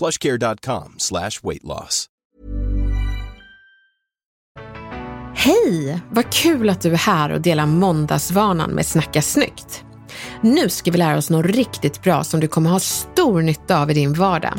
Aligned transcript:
plushcare.com 0.00 0.94
slash 0.96 1.30
weight 1.42 1.64
loss. 1.64 2.06
Hej! 5.34 6.00
Vad 6.10 6.32
kul 6.32 6.70
att 6.70 6.80
du 6.80 6.92
är 6.92 6.96
här 6.96 7.30
och 7.30 7.40
delar 7.40 7.66
måndagsvanan 7.66 8.70
med 8.70 8.86
Snacka 8.86 9.22
snyggt. 9.22 9.84
Nu 10.40 10.68
ska 10.68 10.90
vi 10.90 10.98
lära 10.98 11.18
oss 11.18 11.30
något 11.30 11.46
riktigt 11.46 12.02
bra 12.02 12.24
som 12.24 12.40
du 12.40 12.48
kommer 12.48 12.70
ha 12.70 12.80
stor 12.80 13.42
nytta 13.42 13.82
av 13.82 13.90
i 13.90 13.94
din 13.94 14.12
vardag. 14.12 14.54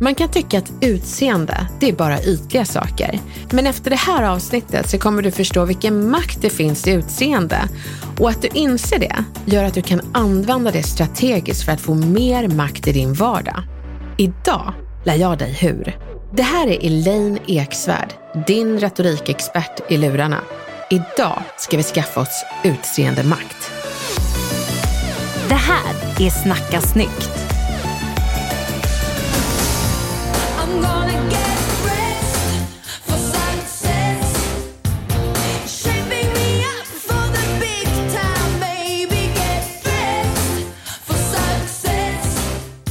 Man 0.00 0.14
kan 0.14 0.28
tycka 0.28 0.58
att 0.58 0.72
utseende, 0.80 1.68
det 1.80 1.88
är 1.88 1.92
bara 1.92 2.22
ytliga 2.22 2.64
saker. 2.64 3.20
Men 3.50 3.66
efter 3.66 3.90
det 3.90 3.96
här 3.96 4.22
avsnittet 4.22 4.90
så 4.90 4.98
kommer 4.98 5.22
du 5.22 5.30
förstå 5.30 5.64
vilken 5.64 6.10
makt 6.10 6.42
det 6.42 6.50
finns 6.50 6.86
i 6.86 6.90
utseende. 6.90 7.68
Och 8.18 8.30
att 8.30 8.42
du 8.42 8.48
inser 8.54 8.98
det 8.98 9.24
gör 9.44 9.64
att 9.64 9.74
du 9.74 9.82
kan 9.82 10.00
använda 10.12 10.70
det 10.70 10.82
strategiskt 10.82 11.64
för 11.64 11.72
att 11.72 11.80
få 11.80 11.94
mer 11.94 12.48
makt 12.48 12.88
i 12.88 12.92
din 12.92 13.14
vardag. 13.14 13.62
Idag 14.20 14.72
lär 15.04 15.14
jag 15.14 15.38
dig 15.38 15.52
hur. 15.52 15.98
Det 16.32 16.42
här 16.42 16.66
är 16.66 16.86
Elaine 16.86 17.38
Eksvärd, 17.46 18.14
din 18.46 18.80
retorikexpert 18.80 19.90
i 19.90 19.96
lurarna. 19.96 20.40
Idag 20.90 21.42
ska 21.58 21.76
vi 21.76 21.82
skaffa 21.82 22.20
oss 22.20 22.44
utseendemakt. 22.64 23.70
Det 25.48 25.54
här 25.54 25.94
är 26.26 26.30
Snacka 26.30 26.80
snyggt. 26.80 27.39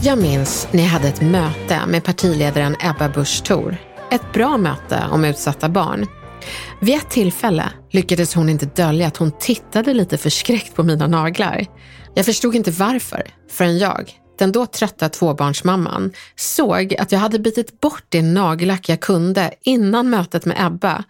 Jag 0.09 0.17
minns 0.17 0.67
när 0.71 0.83
jag 0.83 0.89
hade 0.89 1.07
ett 1.07 1.21
möte 1.21 1.85
med 1.87 2.03
partiledaren 2.03 2.75
Ebba 2.79 3.09
Busch 3.09 3.43
Thor. 3.43 3.77
Ett 4.11 4.33
bra 4.33 4.57
möte 4.57 5.03
om 5.11 5.25
utsatta 5.25 5.69
barn. 5.69 6.07
Vid 6.81 6.95
ett 6.95 7.09
tillfälle 7.09 7.63
lyckades 7.91 8.35
hon 8.35 8.49
inte 8.49 8.65
dölja 8.65 9.07
att 9.07 9.17
hon 9.17 9.31
tittade 9.39 9.93
lite 9.93 10.17
förskräckt 10.17 10.75
på 10.75 10.83
mina 10.83 11.07
naglar. 11.07 11.65
Jag 12.13 12.25
förstod 12.25 12.55
inte 12.55 12.71
varför, 12.71 13.23
förrän 13.51 13.77
jag, 13.77 14.11
den 14.39 14.51
då 14.51 14.65
trötta 14.65 15.09
tvåbarnsmamman, 15.09 16.11
såg 16.35 16.95
att 16.95 17.11
jag 17.11 17.19
hade 17.19 17.39
bitit 17.39 17.81
bort 17.81 18.05
det 18.09 18.21
nagellack 18.21 18.89
jag 18.89 18.99
kunde 18.99 19.53
innan 19.61 20.09
mötet 20.09 20.45
med 20.45 20.57
Ebba 20.65 21.03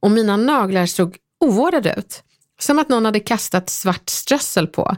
och 0.00 0.10
mina 0.10 0.36
naglar 0.36 0.86
såg 0.86 1.16
ovårdade 1.40 1.94
ut. 1.98 2.22
Som 2.58 2.78
att 2.78 2.88
någon 2.88 3.04
hade 3.04 3.20
kastat 3.20 3.70
svart 3.70 4.08
strössel 4.08 4.66
på. 4.66 4.96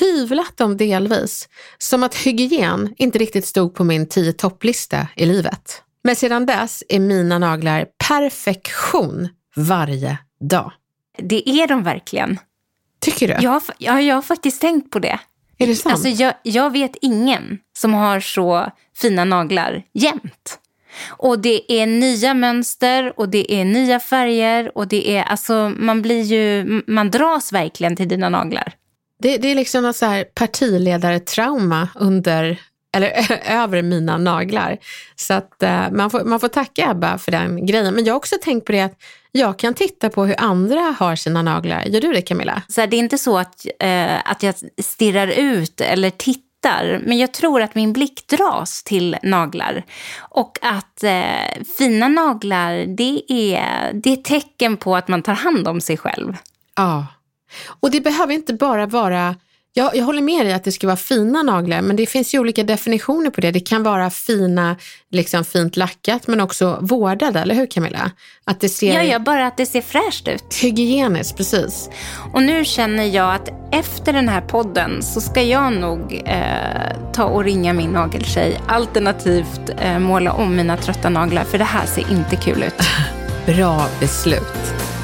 Hyvlat 0.00 0.56
dem 0.56 0.76
delvis. 0.76 1.48
Som 1.78 2.02
att 2.02 2.14
hygien 2.14 2.94
inte 2.96 3.18
riktigt 3.18 3.46
stod 3.46 3.74
på 3.74 3.84
min 3.84 4.08
tio 4.08 4.32
topplista 4.32 5.08
i 5.16 5.26
livet. 5.26 5.82
Men 6.04 6.16
sedan 6.16 6.46
dess 6.46 6.82
är 6.88 7.00
mina 7.00 7.38
naglar 7.38 7.86
perfektion 8.08 9.28
varje 9.56 10.18
dag. 10.40 10.72
Det 11.18 11.48
är 11.48 11.66
de 11.66 11.82
verkligen. 11.82 12.38
Tycker 13.00 13.28
du? 13.28 13.34
Jag, 13.44 13.50
har 13.50 13.60
fa- 13.60 13.74
ja, 13.78 14.00
jag 14.00 14.14
har 14.14 14.22
faktiskt 14.22 14.60
tänkt 14.60 14.90
på 14.90 14.98
det. 14.98 15.18
Är 15.58 15.66
det 15.66 15.76
sant? 15.76 15.92
Alltså, 15.92 16.08
jag, 16.08 16.34
jag 16.42 16.70
vet 16.72 16.96
ingen 17.00 17.58
som 17.78 17.94
har 17.94 18.20
så 18.20 18.70
fina 18.96 19.24
naglar 19.24 19.82
jämt. 19.94 20.58
Och 21.08 21.38
det 21.38 21.72
är 21.72 21.86
nya 21.86 22.34
mönster 22.34 23.12
och 23.16 23.28
det 23.28 23.52
är 23.52 23.64
nya 23.64 24.00
färger 24.00 24.78
och 24.78 24.88
det 24.88 25.16
är, 25.16 25.22
alltså 25.22 25.72
man 25.76 26.02
blir 26.02 26.22
ju, 26.22 26.82
man 26.86 27.10
dras 27.10 27.52
verkligen 27.52 27.96
till 27.96 28.08
dina 28.08 28.28
naglar. 28.28 28.72
Det, 29.22 29.36
det 29.36 29.48
är 29.48 29.54
liksom 29.54 29.82
något 29.82 29.96
så 29.96 30.06
här 30.06 30.24
partiledartrauma 30.24 31.88
under, 31.94 32.60
eller 32.96 33.12
över 33.50 33.82
mina 33.82 34.18
naglar. 34.18 34.78
Så 35.16 35.34
att 35.34 35.62
eh, 35.62 35.90
man, 35.90 36.10
får, 36.10 36.24
man 36.24 36.40
får 36.40 36.48
tacka 36.48 36.90
Ebba 36.90 37.18
för 37.18 37.32
den 37.32 37.66
grejen. 37.66 37.94
Men 37.94 38.04
jag 38.04 38.12
har 38.12 38.18
också 38.18 38.36
tänkt 38.42 38.64
på 38.64 38.72
det 38.72 38.80
att 38.80 38.98
jag 39.32 39.58
kan 39.58 39.74
titta 39.74 40.10
på 40.10 40.24
hur 40.24 40.34
andra 40.38 40.80
har 40.98 41.16
sina 41.16 41.42
naglar. 41.42 41.84
Gör 41.84 42.00
du 42.00 42.12
det 42.12 42.22
Camilla? 42.22 42.62
Så 42.68 42.80
här, 42.80 42.88
det 42.88 42.96
är 42.96 42.98
inte 42.98 43.18
så 43.18 43.38
att, 43.38 43.66
eh, 43.80 44.30
att 44.30 44.42
jag 44.42 44.54
stirrar 44.82 45.28
ut 45.28 45.80
eller 45.80 46.10
tittar 46.10 46.45
men 47.02 47.18
jag 47.18 47.32
tror 47.32 47.62
att 47.62 47.74
min 47.74 47.92
blick 47.92 48.26
dras 48.26 48.82
till 48.82 49.16
naglar. 49.22 49.84
Och 50.18 50.58
att 50.62 51.02
eh, 51.02 51.64
fina 51.78 52.08
naglar, 52.08 52.86
det 52.86 53.32
är, 53.32 53.92
det 53.92 54.12
är 54.12 54.16
tecken 54.16 54.76
på 54.76 54.96
att 54.96 55.08
man 55.08 55.22
tar 55.22 55.34
hand 55.34 55.68
om 55.68 55.80
sig 55.80 55.96
själv. 55.96 56.36
Ja. 56.76 57.06
Och 57.80 57.90
det 57.90 58.00
behöver 58.00 58.34
inte 58.34 58.54
bara 58.54 58.86
vara 58.86 59.34
jag, 59.76 59.96
jag 59.96 60.04
håller 60.04 60.22
med 60.22 60.46
dig 60.46 60.52
att 60.52 60.64
det 60.64 60.72
ska 60.72 60.86
vara 60.86 60.96
fina 60.96 61.42
naglar, 61.42 61.82
men 61.82 61.96
det 61.96 62.06
finns 62.06 62.34
ju 62.34 62.38
olika 62.38 62.62
definitioner 62.62 63.30
på 63.30 63.40
det. 63.40 63.50
Det 63.50 63.60
kan 63.60 63.82
vara 63.82 64.10
fina, 64.10 64.76
liksom 65.10 65.44
fint 65.44 65.76
lackat, 65.76 66.26
men 66.26 66.40
också 66.40 66.78
vårdade, 66.80 67.40
eller 67.40 67.54
hur 67.54 67.66
Camilla? 67.66 68.10
Att 68.44 68.60
det 68.60 68.68
ser 68.68 68.94
Ja, 68.94 69.02
ja, 69.02 69.18
bara 69.18 69.46
att 69.46 69.56
det 69.56 69.66
ser 69.66 69.80
fräscht 69.80 70.28
ut. 70.28 70.54
hygieniskt, 70.62 71.36
precis. 71.36 71.90
Och 72.32 72.42
nu 72.42 72.64
känner 72.64 73.04
jag 73.04 73.34
att 73.34 73.48
efter 73.72 74.12
den 74.12 74.28
här 74.28 74.40
podden 74.40 75.02
så 75.02 75.20
ska 75.20 75.42
jag 75.42 75.72
nog 75.72 76.22
eh, 76.26 77.12
ta 77.12 77.24
och 77.24 77.44
ringa 77.44 77.72
min 77.72 77.90
nageltjej. 77.90 78.60
Alternativt 78.68 79.70
eh, 79.78 79.98
måla 79.98 80.32
om 80.32 80.56
mina 80.56 80.76
trötta 80.76 81.08
naglar, 81.08 81.44
för 81.44 81.58
det 81.58 81.64
här 81.64 81.86
ser 81.86 82.10
inte 82.12 82.36
kul 82.36 82.62
ut. 82.62 82.74
Bra 83.46 83.88
beslut. 84.00 84.95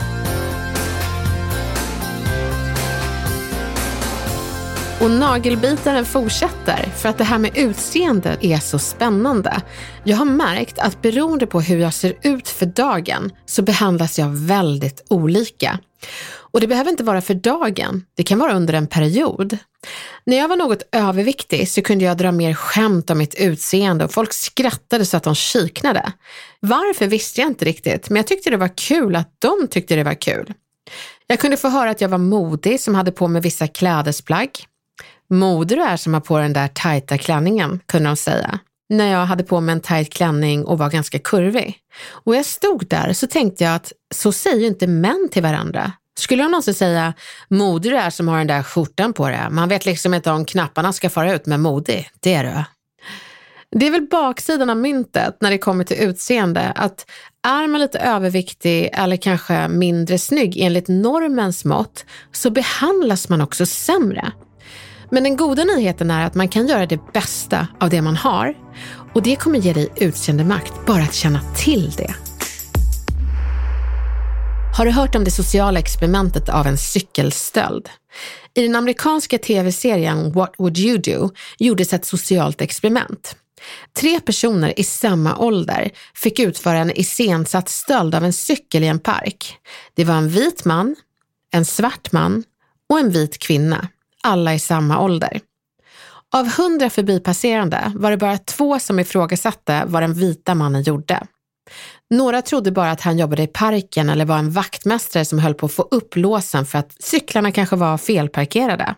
Och 5.03 5.11
nagelbitaren 5.11 6.05
fortsätter 6.05 6.89
för 6.97 7.09
att 7.09 7.19
det 7.19 7.25
här 7.25 7.39
med 7.39 7.59
utseende 7.59 8.37
är 8.41 8.59
så 8.59 8.79
spännande. 8.79 9.63
Jag 10.05 10.17
har 10.17 10.25
märkt 10.25 10.79
att 10.79 11.03
beroende 11.03 11.47
på 11.47 11.61
hur 11.61 11.79
jag 11.79 11.95
ser 11.95 12.15
ut 12.23 12.49
för 12.49 12.67
dagen 12.67 13.31
så 13.47 13.63
behandlas 13.63 14.19
jag 14.19 14.29
väldigt 14.29 15.05
olika. 15.09 15.79
Och 16.35 16.61
det 16.61 16.67
behöver 16.67 16.91
inte 16.91 17.05
vara 17.05 17.21
för 17.21 17.35
dagen, 17.35 18.05
det 18.15 18.23
kan 18.23 18.39
vara 18.39 18.53
under 18.55 18.75
en 18.75 18.87
period. 18.87 19.59
När 20.25 20.37
jag 20.37 20.49
var 20.49 20.57
något 20.57 20.83
överviktig 20.93 21.69
så 21.69 21.83
kunde 21.83 22.05
jag 22.05 22.17
dra 22.17 22.33
mer 22.33 22.55
skämt 22.55 23.11
om 23.11 23.19
mitt 23.19 23.35
utseende 23.35 24.05
och 24.05 24.13
folk 24.13 24.33
skrattade 24.33 25.05
så 25.05 25.17
att 25.17 25.23
de 25.23 25.35
kiknade. 25.35 26.13
Varför 26.61 27.07
visste 27.07 27.41
jag 27.41 27.51
inte 27.51 27.65
riktigt, 27.65 28.11
men 28.11 28.17
jag 28.17 28.27
tyckte 28.27 28.51
det 28.51 28.57
var 28.57 28.77
kul 28.77 29.17
att 29.17 29.31
de 29.39 29.69
tyckte 29.71 29.97
det 29.97 30.05
var 30.05 30.21
kul. 30.21 30.53
Jag 31.27 31.41
kunde 31.41 31.57
få 31.57 31.69
höra 31.69 31.91
att 31.91 32.01
jag 32.01 32.09
var 32.09 32.19
modig 32.19 32.81
som 32.81 32.95
hade 32.95 33.13
på 33.13 33.29
mig 33.29 33.43
vissa 33.43 33.67
klädesplagg. 33.67 34.67
“Mode 35.33 35.75
du 35.75 35.83
är 35.83 35.97
som 35.97 36.15
har 36.15 36.21
på 36.21 36.39
den 36.39 36.53
där 36.53 36.69
tajta 36.69 37.19
klänningen, 37.19 37.81
kunde 37.87 38.09
de 38.09 38.17
säga. 38.17 38.59
När 38.89 39.13
jag 39.13 39.27
hade 39.27 39.45
på 39.45 39.61
mig 39.61 39.73
en 39.73 39.81
tajt 39.81 40.15
klänning 40.15 40.65
och 40.65 40.79
var 40.79 40.91
ganska 40.91 41.19
kurvig. 41.19 41.79
Och 42.09 42.37
jag 42.37 42.47
stod 42.47 42.87
där 42.87 43.13
så 43.13 43.27
tänkte 43.27 43.65
jag 43.65 43.75
att 43.75 43.93
så 44.15 44.33
säger 44.33 44.61
ju 44.61 44.67
inte 44.67 44.87
män 44.87 45.29
till 45.33 45.43
varandra. 45.43 45.93
Skulle 46.19 46.43
jag 46.43 46.51
någonsin 46.51 46.75
säga, 46.75 47.15
modig 47.49 47.93
du 47.93 47.97
är 47.97 48.11
som 48.11 48.29
har 48.29 48.39
den 48.39 48.47
där 48.47 48.63
skjortan 48.63 49.13
på 49.13 49.29
dig. 49.29 49.51
Man 49.51 49.69
vet 49.69 49.87
liksom 49.87 50.15
inte 50.15 50.31
om 50.31 50.45
knapparna 50.45 50.93
ska 50.93 51.11
fara 51.11 51.35
ut, 51.35 51.47
men 51.47 51.61
modig, 51.61 52.09
det 52.21 52.35
är 52.35 52.45
du. 52.45 52.65
Det 53.79 53.87
är 53.87 53.91
väl 53.91 54.09
baksidan 54.11 54.71
av 54.71 54.77
myntet 54.77 55.37
när 55.41 55.51
det 55.51 55.59
kommer 55.59 55.85
till 55.85 55.97
utseende, 55.97 56.73
att 56.75 57.11
är 57.47 57.67
man 57.67 57.81
lite 57.81 57.99
överviktig 57.99 58.91
eller 58.93 59.17
kanske 59.17 59.69
mindre 59.69 60.19
snygg 60.19 60.57
enligt 60.61 60.89
normens 60.89 61.65
mått 61.65 62.05
så 62.33 62.51
behandlas 62.51 63.29
man 63.29 63.41
också 63.41 63.67
sämre. 63.67 64.33
Men 65.15 65.23
den 65.23 65.37
goda 65.37 65.65
nyheten 65.65 66.11
är 66.11 66.27
att 66.27 66.35
man 66.35 66.49
kan 66.49 66.67
göra 66.67 66.87
det 66.87 67.13
bästa 67.13 67.67
av 67.81 67.91
det 67.91 68.03
man 68.03 68.17
har. 68.17 68.55
Och 69.15 69.23
det 69.23 69.37
kommer 69.37 69.59
ge 69.59 69.73
dig 69.73 69.93
utseendemakt 69.97 70.87
bara 70.87 71.03
att 71.03 71.15
känna 71.15 71.41
till 71.57 71.91
det. 71.91 72.15
Har 74.77 74.85
du 74.85 74.91
hört 74.91 75.15
om 75.15 75.25
det 75.25 75.31
sociala 75.31 75.79
experimentet 75.79 76.49
av 76.49 76.67
en 76.67 76.79
cykelstöld? 76.79 77.89
I 78.55 78.63
den 78.63 78.77
amerikanska 78.77 79.39
tv-serien 79.39 80.33
What 80.33 80.55
would 80.59 80.79
you 80.79 80.99
do 80.99 81.31
gjordes 81.59 81.93
ett 81.93 82.05
socialt 82.05 82.61
experiment. 82.61 83.37
Tre 84.01 84.21
personer 84.21 84.81
i 84.81 84.85
samma 84.85 85.39
ålder 85.39 85.91
fick 86.15 86.39
utföra 86.39 86.79
en 86.79 86.99
iscensatt 86.99 87.69
stöld 87.69 88.15
av 88.15 88.25
en 88.25 88.33
cykel 88.33 88.85
i 88.85 88.87
en 88.87 88.99
park. 88.99 89.57
Det 89.95 90.05
var 90.05 90.15
en 90.15 90.29
vit 90.29 90.65
man, 90.65 90.97
en 91.53 91.65
svart 91.65 92.13
man 92.13 92.45
och 92.89 92.99
en 92.99 93.11
vit 93.11 93.39
kvinna, 93.39 93.89
alla 94.23 94.55
i 94.55 94.59
samma 94.59 95.01
ålder. 95.01 95.41
Av 96.35 96.49
hundra 96.49 96.91
förbipasserande 96.91 97.93
var 97.95 98.11
det 98.11 98.17
bara 98.17 98.39
två 98.39 98.79
som 98.79 99.01
ifrågasatte 99.01 99.83
vad 99.87 100.03
den 100.03 100.15
vita 100.15 100.55
mannen 100.55 100.83
gjorde. 100.83 101.27
Några 102.11 102.43
trodde 102.43 102.73
bara 102.73 102.91
att 102.91 103.01
han 103.01 103.19
jobbade 103.19 103.43
i 103.43 103.47
parken 103.47 104.09
eller 104.09 104.25
var 104.25 104.39
en 104.39 104.51
vaktmästare 104.51 105.25
som 105.25 105.39
höll 105.39 105.55
på 105.55 105.67
att 105.67 105.73
få 105.73 105.83
upp 105.83 106.17
låsen 106.17 106.67
för 106.67 106.79
att 106.79 107.03
cyklarna 107.03 107.53
kanske 107.53 107.77
var 107.77 107.99
felparkerade. 107.99 108.95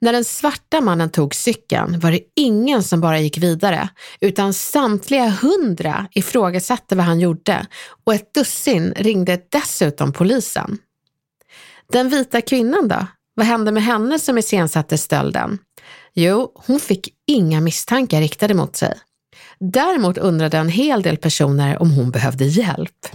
När 0.00 0.12
den 0.12 0.24
svarta 0.24 0.80
mannen 0.80 1.10
tog 1.10 1.34
cykeln 1.34 2.00
var 2.00 2.10
det 2.10 2.20
ingen 2.36 2.82
som 2.82 3.00
bara 3.00 3.20
gick 3.20 3.38
vidare, 3.38 3.88
utan 4.20 4.54
samtliga 4.54 5.28
hundra 5.28 6.06
ifrågasatte 6.10 6.96
vad 6.96 7.04
han 7.04 7.20
gjorde 7.20 7.66
och 8.04 8.14
ett 8.14 8.34
dussin 8.34 8.94
ringde 8.96 9.40
dessutom 9.48 10.12
polisen. 10.12 10.78
Den 11.92 12.08
vita 12.08 12.40
kvinnan 12.40 12.88
då? 12.88 13.06
Vad 13.34 13.46
hände 13.46 13.72
med 13.72 13.82
henne 13.82 14.18
som 14.18 14.38
iscensatte 14.38 14.98
stölden? 14.98 15.58
Jo, 16.14 16.52
hon 16.66 16.80
fick 16.80 17.08
inga 17.26 17.60
misstankar 17.60 18.20
riktade 18.20 18.54
mot 18.54 18.76
sig. 18.76 18.94
Däremot 19.58 20.18
undrade 20.18 20.58
en 20.58 20.68
hel 20.68 21.02
del 21.02 21.16
personer 21.16 21.82
om 21.82 21.90
hon 21.90 22.10
behövde 22.10 22.44
hjälp. 22.44 23.06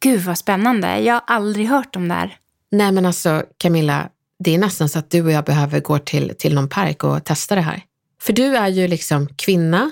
Gud 0.00 0.20
vad 0.20 0.38
spännande. 0.38 1.00
Jag 1.00 1.14
har 1.14 1.22
aldrig 1.26 1.68
hört 1.68 1.96
om 1.96 2.08
det 2.08 2.14
här. 2.14 2.36
Nej 2.70 2.92
men 2.92 3.06
alltså 3.06 3.44
Camilla, 3.58 4.08
det 4.44 4.54
är 4.54 4.58
nästan 4.58 4.88
så 4.88 4.98
att 4.98 5.10
du 5.10 5.24
och 5.24 5.32
jag 5.32 5.44
behöver 5.44 5.80
gå 5.80 5.98
till, 5.98 6.34
till 6.38 6.54
någon 6.54 6.68
park 6.68 7.04
och 7.04 7.24
testa 7.24 7.54
det 7.54 7.60
här. 7.60 7.82
För 8.20 8.32
du 8.32 8.56
är 8.56 8.68
ju 8.68 8.88
liksom 8.88 9.26
kvinna, 9.26 9.90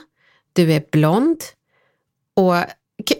du 0.52 0.72
är 0.72 0.82
blond 0.92 1.36
och 2.34 2.54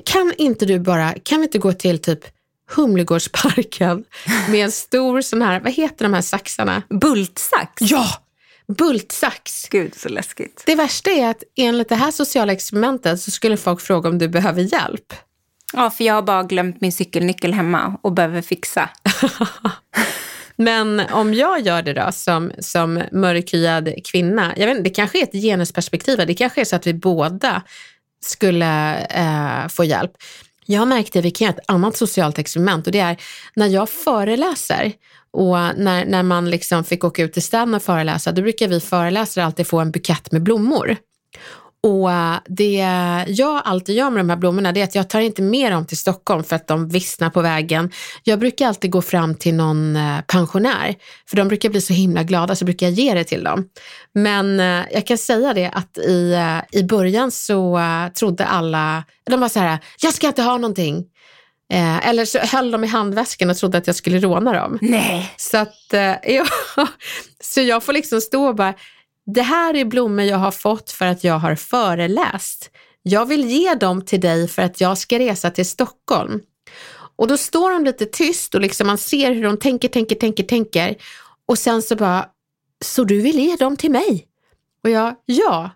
kan 0.04 0.32
inte 0.38 0.66
du 0.66 0.78
bara, 0.78 1.14
kan 1.22 1.38
vi 1.38 1.44
inte 1.44 1.58
gå 1.58 1.72
till 1.72 1.98
typ 1.98 2.20
Humlegårdsparken 2.66 4.04
med 4.50 4.64
en 4.64 4.72
stor 4.72 5.20
sån 5.20 5.42
här, 5.42 5.60
vad 5.60 5.72
heter 5.72 6.04
de 6.04 6.14
här 6.14 6.22
saxarna? 6.22 6.82
Bultsax? 6.88 7.72
Ja, 7.80 8.06
bultsax. 8.68 9.68
Gud 9.68 9.94
så 9.94 10.08
läskigt. 10.08 10.62
Det 10.66 10.74
värsta 10.74 11.10
är 11.10 11.30
att 11.30 11.42
enligt 11.56 11.88
det 11.88 11.94
här 11.94 12.10
sociala 12.10 12.52
experimentet 12.52 13.20
så 13.20 13.30
skulle 13.30 13.56
folk 13.56 13.80
fråga 13.80 14.08
om 14.08 14.18
du 14.18 14.28
behöver 14.28 14.62
hjälp. 14.62 15.14
Ja, 15.72 15.90
för 15.90 16.04
jag 16.04 16.14
har 16.14 16.22
bara 16.22 16.42
glömt 16.42 16.80
min 16.80 16.92
cykelnyckel 16.92 17.52
hemma 17.52 17.98
och 18.02 18.12
behöver 18.12 18.42
fixa. 18.42 18.88
Men 20.56 21.00
om 21.00 21.34
jag 21.34 21.60
gör 21.60 21.82
det 21.82 21.92
då 21.92 22.12
som, 22.12 22.52
som 22.58 23.02
mörkhyad 23.12 23.90
kvinna, 24.04 24.54
jag 24.56 24.66
vet 24.66 24.76
inte, 24.76 24.88
det 24.88 24.94
kanske 24.94 25.18
är 25.18 25.22
ett 25.22 25.32
genusperspektiv, 25.32 26.26
det 26.26 26.34
kanske 26.34 26.60
är 26.60 26.64
så 26.64 26.76
att 26.76 26.86
vi 26.86 26.94
båda 26.94 27.62
skulle 28.24 28.98
eh, 29.06 29.68
få 29.68 29.84
hjälp. 29.84 30.12
Jag 30.66 30.88
märkte 30.88 31.18
det, 31.18 31.22
vi 31.22 31.30
kan 31.30 31.44
göra 31.44 31.56
ett 31.56 31.64
annat 31.70 31.96
socialt 31.96 32.38
experiment 32.38 32.86
och 32.86 32.92
det 32.92 32.98
är 32.98 33.16
när 33.54 33.66
jag 33.66 33.88
föreläser 33.88 34.92
och 35.30 35.56
när, 35.56 36.04
när 36.04 36.22
man 36.22 36.50
liksom 36.50 36.84
fick 36.84 37.04
åka 37.04 37.22
ut 37.22 37.32
till 37.32 37.42
städerna 37.42 37.76
och 37.76 37.82
föreläsa, 37.82 38.32
då 38.32 38.42
brukar 38.42 38.68
vi 38.68 38.80
föreläsare 38.80 39.44
alltid 39.44 39.66
få 39.66 39.78
en 39.80 39.90
bukett 39.90 40.32
med 40.32 40.42
blommor. 40.42 40.96
Och 41.86 42.12
eh, 42.12 42.38
det 42.46 42.74
jag 43.26 43.62
alltid 43.64 43.94
gör 43.94 44.10
med 44.10 44.20
de 44.20 44.30
här 44.30 44.36
blommorna 44.36 44.72
det 44.72 44.80
är 44.80 44.84
att 44.84 44.94
jag 44.94 45.10
tar 45.10 45.20
inte 45.20 45.42
med 45.42 45.72
dem 45.72 45.86
till 45.86 45.96
Stockholm 45.96 46.44
för 46.44 46.56
att 46.56 46.66
de 46.68 46.88
vissnar 46.88 47.30
på 47.30 47.40
vägen. 47.40 47.90
Jag 48.24 48.38
brukar 48.38 48.68
alltid 48.68 48.90
gå 48.90 49.02
fram 49.02 49.34
till 49.34 49.54
någon 49.54 49.96
eh, 49.96 50.20
pensionär 50.26 50.94
för 51.28 51.36
de 51.36 51.48
brukar 51.48 51.68
bli 51.68 51.80
så 51.80 51.92
himla 51.92 52.22
glada 52.22 52.54
så 52.54 52.64
brukar 52.64 52.86
jag 52.86 52.92
ge 52.92 53.14
det 53.14 53.24
till 53.24 53.44
dem. 53.44 53.68
Men 54.14 54.60
eh, 54.60 54.86
jag 54.92 55.06
kan 55.06 55.18
säga 55.18 55.54
det 55.54 55.70
att 55.70 55.98
i, 55.98 56.36
i 56.72 56.82
början 56.82 57.30
så 57.30 57.80
trodde 58.18 58.46
alla, 58.46 59.04
de 59.30 59.40
var 59.40 59.48
så 59.48 59.60
här, 59.60 59.78
jag 60.00 60.14
ska 60.14 60.26
inte 60.26 60.42
ha 60.42 60.58
någonting. 60.58 61.04
Eller 62.02 62.24
så 62.24 62.38
höll 62.38 62.70
de 62.70 62.84
i 62.84 62.86
handväskan 62.86 63.50
och 63.50 63.56
trodde 63.56 63.78
att 63.78 63.86
jag 63.86 63.96
skulle 63.96 64.18
råna 64.18 64.52
dem. 64.52 64.78
Nej. 64.82 65.32
Så 65.36 65.58
att, 65.58 65.76
ja, 66.22 66.46
så 67.40 67.60
jag 67.60 67.84
får 67.84 67.92
liksom 67.92 68.20
stå 68.20 68.48
och 68.48 68.54
bara, 68.54 68.74
det 69.26 69.42
här 69.42 69.76
är 69.76 69.84
blommor 69.84 70.24
jag 70.24 70.38
har 70.38 70.50
fått 70.50 70.90
för 70.90 71.06
att 71.06 71.24
jag 71.24 71.38
har 71.38 71.54
föreläst. 71.54 72.70
Jag 73.02 73.26
vill 73.26 73.44
ge 73.50 73.74
dem 73.74 74.02
till 74.02 74.20
dig 74.20 74.48
för 74.48 74.62
att 74.62 74.80
jag 74.80 74.98
ska 74.98 75.18
resa 75.18 75.50
till 75.50 75.66
Stockholm. 75.66 76.40
Och 77.16 77.28
då 77.28 77.36
står 77.36 77.70
de 77.70 77.84
lite 77.84 78.06
tyst 78.06 78.54
och 78.54 78.60
liksom 78.60 78.86
man 78.86 78.98
ser 78.98 79.32
hur 79.32 79.42
de 79.42 79.56
tänker, 79.56 79.88
tänker, 79.88 80.16
tänker, 80.16 80.44
tänker. 80.44 80.96
Och 81.46 81.58
sen 81.58 81.82
så 81.82 81.96
bara, 81.96 82.26
så 82.84 83.04
du 83.04 83.20
vill 83.20 83.38
ge 83.38 83.56
dem 83.56 83.76
till 83.76 83.90
mig? 83.90 84.26
Och 84.84 84.90
jag, 84.90 85.14
ja. 85.24 85.70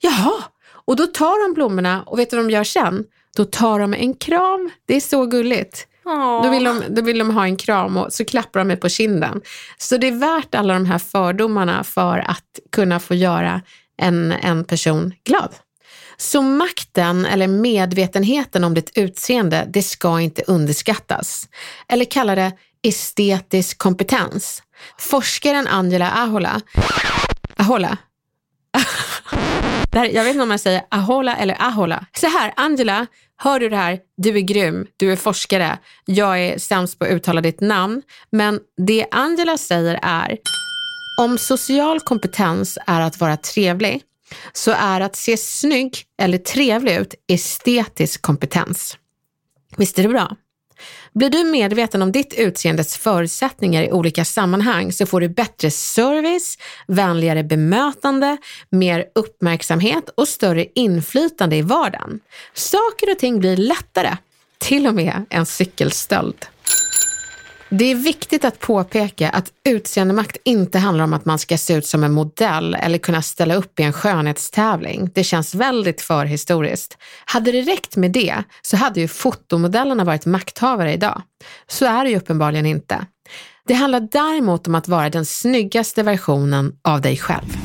Jaha. 0.00 0.44
Och 0.84 0.96
då 0.96 1.06
tar 1.06 1.48
de 1.48 1.54
blommorna 1.54 2.02
och 2.02 2.18
vet 2.18 2.30
du 2.30 2.36
vad 2.36 2.46
de 2.46 2.52
gör 2.52 2.64
sen? 2.64 3.04
Då 3.36 3.44
tar 3.44 3.78
de 3.78 3.94
en 3.94 4.14
kram. 4.14 4.70
Det 4.86 4.96
är 4.96 5.00
så 5.00 5.26
gulligt. 5.26 5.86
Då 6.42 6.50
vill, 6.50 6.64
de, 6.64 6.82
då 6.88 7.02
vill 7.02 7.18
de 7.18 7.30
ha 7.30 7.44
en 7.44 7.56
kram 7.56 7.96
och 7.96 8.12
så 8.12 8.24
klappar 8.24 8.60
de 8.60 8.68
mig 8.68 8.76
på 8.76 8.88
kinden. 8.88 9.40
Så 9.78 9.96
det 9.96 10.08
är 10.08 10.12
värt 10.12 10.54
alla 10.54 10.74
de 10.74 10.86
här 10.86 10.98
fördomarna 10.98 11.84
för 11.84 12.18
att 12.18 12.60
kunna 12.72 13.00
få 13.00 13.14
göra 13.14 13.60
en, 13.98 14.32
en 14.32 14.64
person 14.64 15.14
glad. 15.24 15.54
Så 16.16 16.42
makten 16.42 17.26
eller 17.26 17.46
medvetenheten 17.46 18.64
om 18.64 18.74
ditt 18.74 18.90
utseende, 18.94 19.68
det 19.72 19.82
ska 19.82 20.20
inte 20.20 20.42
underskattas. 20.46 21.48
Eller 21.88 22.04
kalla 22.04 22.34
det 22.34 22.52
estetisk 22.82 23.78
kompetens. 23.78 24.62
Forskaren 24.98 25.66
Angela 25.66 26.10
Ahola, 26.10 26.60
Ahola? 27.56 27.96
Här, 29.94 30.04
jag 30.04 30.24
vet 30.24 30.30
inte 30.30 30.42
om 30.42 30.48
man 30.48 30.58
säger 30.58 30.82
Ahola 30.88 31.36
eller 31.36 31.56
Ahola. 31.60 32.06
Så 32.12 32.26
här, 32.26 32.52
Angela, 32.56 33.06
hör 33.42 33.60
du 33.60 33.68
det 33.68 33.76
här? 33.76 33.98
Du 34.16 34.36
är 34.36 34.40
grym, 34.40 34.86
du 34.96 35.12
är 35.12 35.16
forskare. 35.16 35.78
Jag 36.04 36.40
är 36.40 36.58
sämst 36.58 36.98
på 36.98 37.04
att 37.04 37.10
uttala 37.10 37.40
ditt 37.40 37.60
namn. 37.60 38.02
Men 38.30 38.60
det 38.86 39.06
Angela 39.10 39.58
säger 39.58 39.98
är, 40.02 40.38
om 41.20 41.38
social 41.38 42.00
kompetens 42.00 42.78
är 42.86 43.00
att 43.00 43.20
vara 43.20 43.36
trevlig, 43.36 44.02
så 44.52 44.70
är 44.70 45.00
att 45.00 45.16
se 45.16 45.36
snygg 45.36 45.96
eller 46.18 46.38
trevlig 46.38 46.96
ut 46.96 47.14
estetisk 47.28 48.22
kompetens. 48.22 48.96
Visst 49.76 49.98
är 49.98 50.02
det 50.02 50.08
bra? 50.08 50.36
Blir 51.14 51.30
du 51.30 51.44
medveten 51.44 52.02
om 52.02 52.12
ditt 52.12 52.34
utseendes 52.34 52.96
förutsättningar 52.96 53.82
i 53.82 53.92
olika 53.92 54.24
sammanhang 54.24 54.92
så 54.92 55.06
får 55.06 55.20
du 55.20 55.28
bättre 55.28 55.70
service, 55.70 56.58
vänligare 56.86 57.44
bemötande, 57.44 58.36
mer 58.70 59.04
uppmärksamhet 59.14 60.10
och 60.14 60.28
större 60.28 60.66
inflytande 60.74 61.56
i 61.56 61.62
vardagen. 61.62 62.20
Saker 62.54 63.10
och 63.10 63.18
ting 63.18 63.40
blir 63.40 63.56
lättare, 63.56 64.16
till 64.58 64.86
och 64.86 64.94
med 64.94 65.24
en 65.30 65.46
cykelstöld. 65.46 66.46
Det 67.74 67.84
är 67.84 67.94
viktigt 67.94 68.44
att 68.44 68.58
påpeka 68.58 69.30
att 69.30 69.52
utseendemakt 69.64 70.36
inte 70.44 70.78
handlar 70.78 71.04
om 71.04 71.12
att 71.12 71.24
man 71.24 71.38
ska 71.38 71.58
se 71.58 71.74
ut 71.74 71.86
som 71.86 72.04
en 72.04 72.12
modell 72.12 72.74
eller 72.74 72.98
kunna 72.98 73.22
ställa 73.22 73.54
upp 73.54 73.80
i 73.80 73.82
en 73.82 73.92
skönhetstävling. 73.92 75.10
Det 75.14 75.24
känns 75.24 75.54
väldigt 75.54 76.00
förhistoriskt. 76.00 76.98
Hade 77.24 77.52
det 77.52 77.62
räckt 77.62 77.96
med 77.96 78.10
det 78.10 78.34
så 78.62 78.76
hade 78.76 79.00
ju 79.00 79.08
fotomodellerna 79.08 80.04
varit 80.04 80.26
makthavare 80.26 80.92
idag. 80.92 81.22
Så 81.66 81.86
är 81.86 82.04
det 82.04 82.10
ju 82.10 82.16
uppenbarligen 82.16 82.66
inte. 82.66 83.06
Det 83.66 83.74
handlar 83.74 84.00
däremot 84.00 84.66
om 84.66 84.74
att 84.74 84.88
vara 84.88 85.10
den 85.10 85.26
snyggaste 85.26 86.02
versionen 86.02 86.72
av 86.82 87.00
dig 87.00 87.16
själv. 87.16 87.56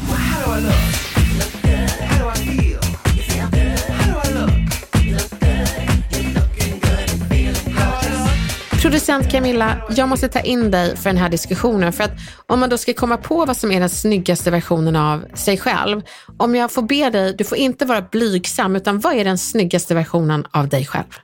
Producent 8.88 9.32
Camilla, 9.32 9.77
jag 9.89 10.10
måste 10.10 10.27
ta 10.27 10.39
in 10.39 10.72
dig 10.72 10.98
för 10.98 11.10
den 11.10 11.17
här 11.17 11.29
diskussionen. 11.29 11.94
För 11.94 12.03
att 12.03 12.12
om 12.46 12.60
man 12.60 12.70
då 12.70 12.77
ska 12.77 12.94
komma 12.94 13.17
på 13.17 13.46
vad 13.46 13.58
som 13.58 13.72
är 13.72 13.79
den 13.79 13.89
snyggaste 13.89 14.51
versionen 14.51 14.96
av 14.96 15.25
sig 15.34 15.58
själv. 15.58 16.01
Om 16.38 16.56
jag 16.56 16.72
får 16.72 16.82
be 16.82 17.10
dig, 17.10 17.36
du 17.38 17.44
får 17.44 17.58
inte 17.58 17.86
vara 17.86 18.01
blygsam, 18.01 18.75
utan 18.75 19.00
vad 19.00 19.13
är 19.13 19.25
den 19.25 19.38
snyggaste 19.38 19.96
versionen 19.96 20.46
av 20.51 20.67
dig 20.67 20.86
själv? 20.86 21.20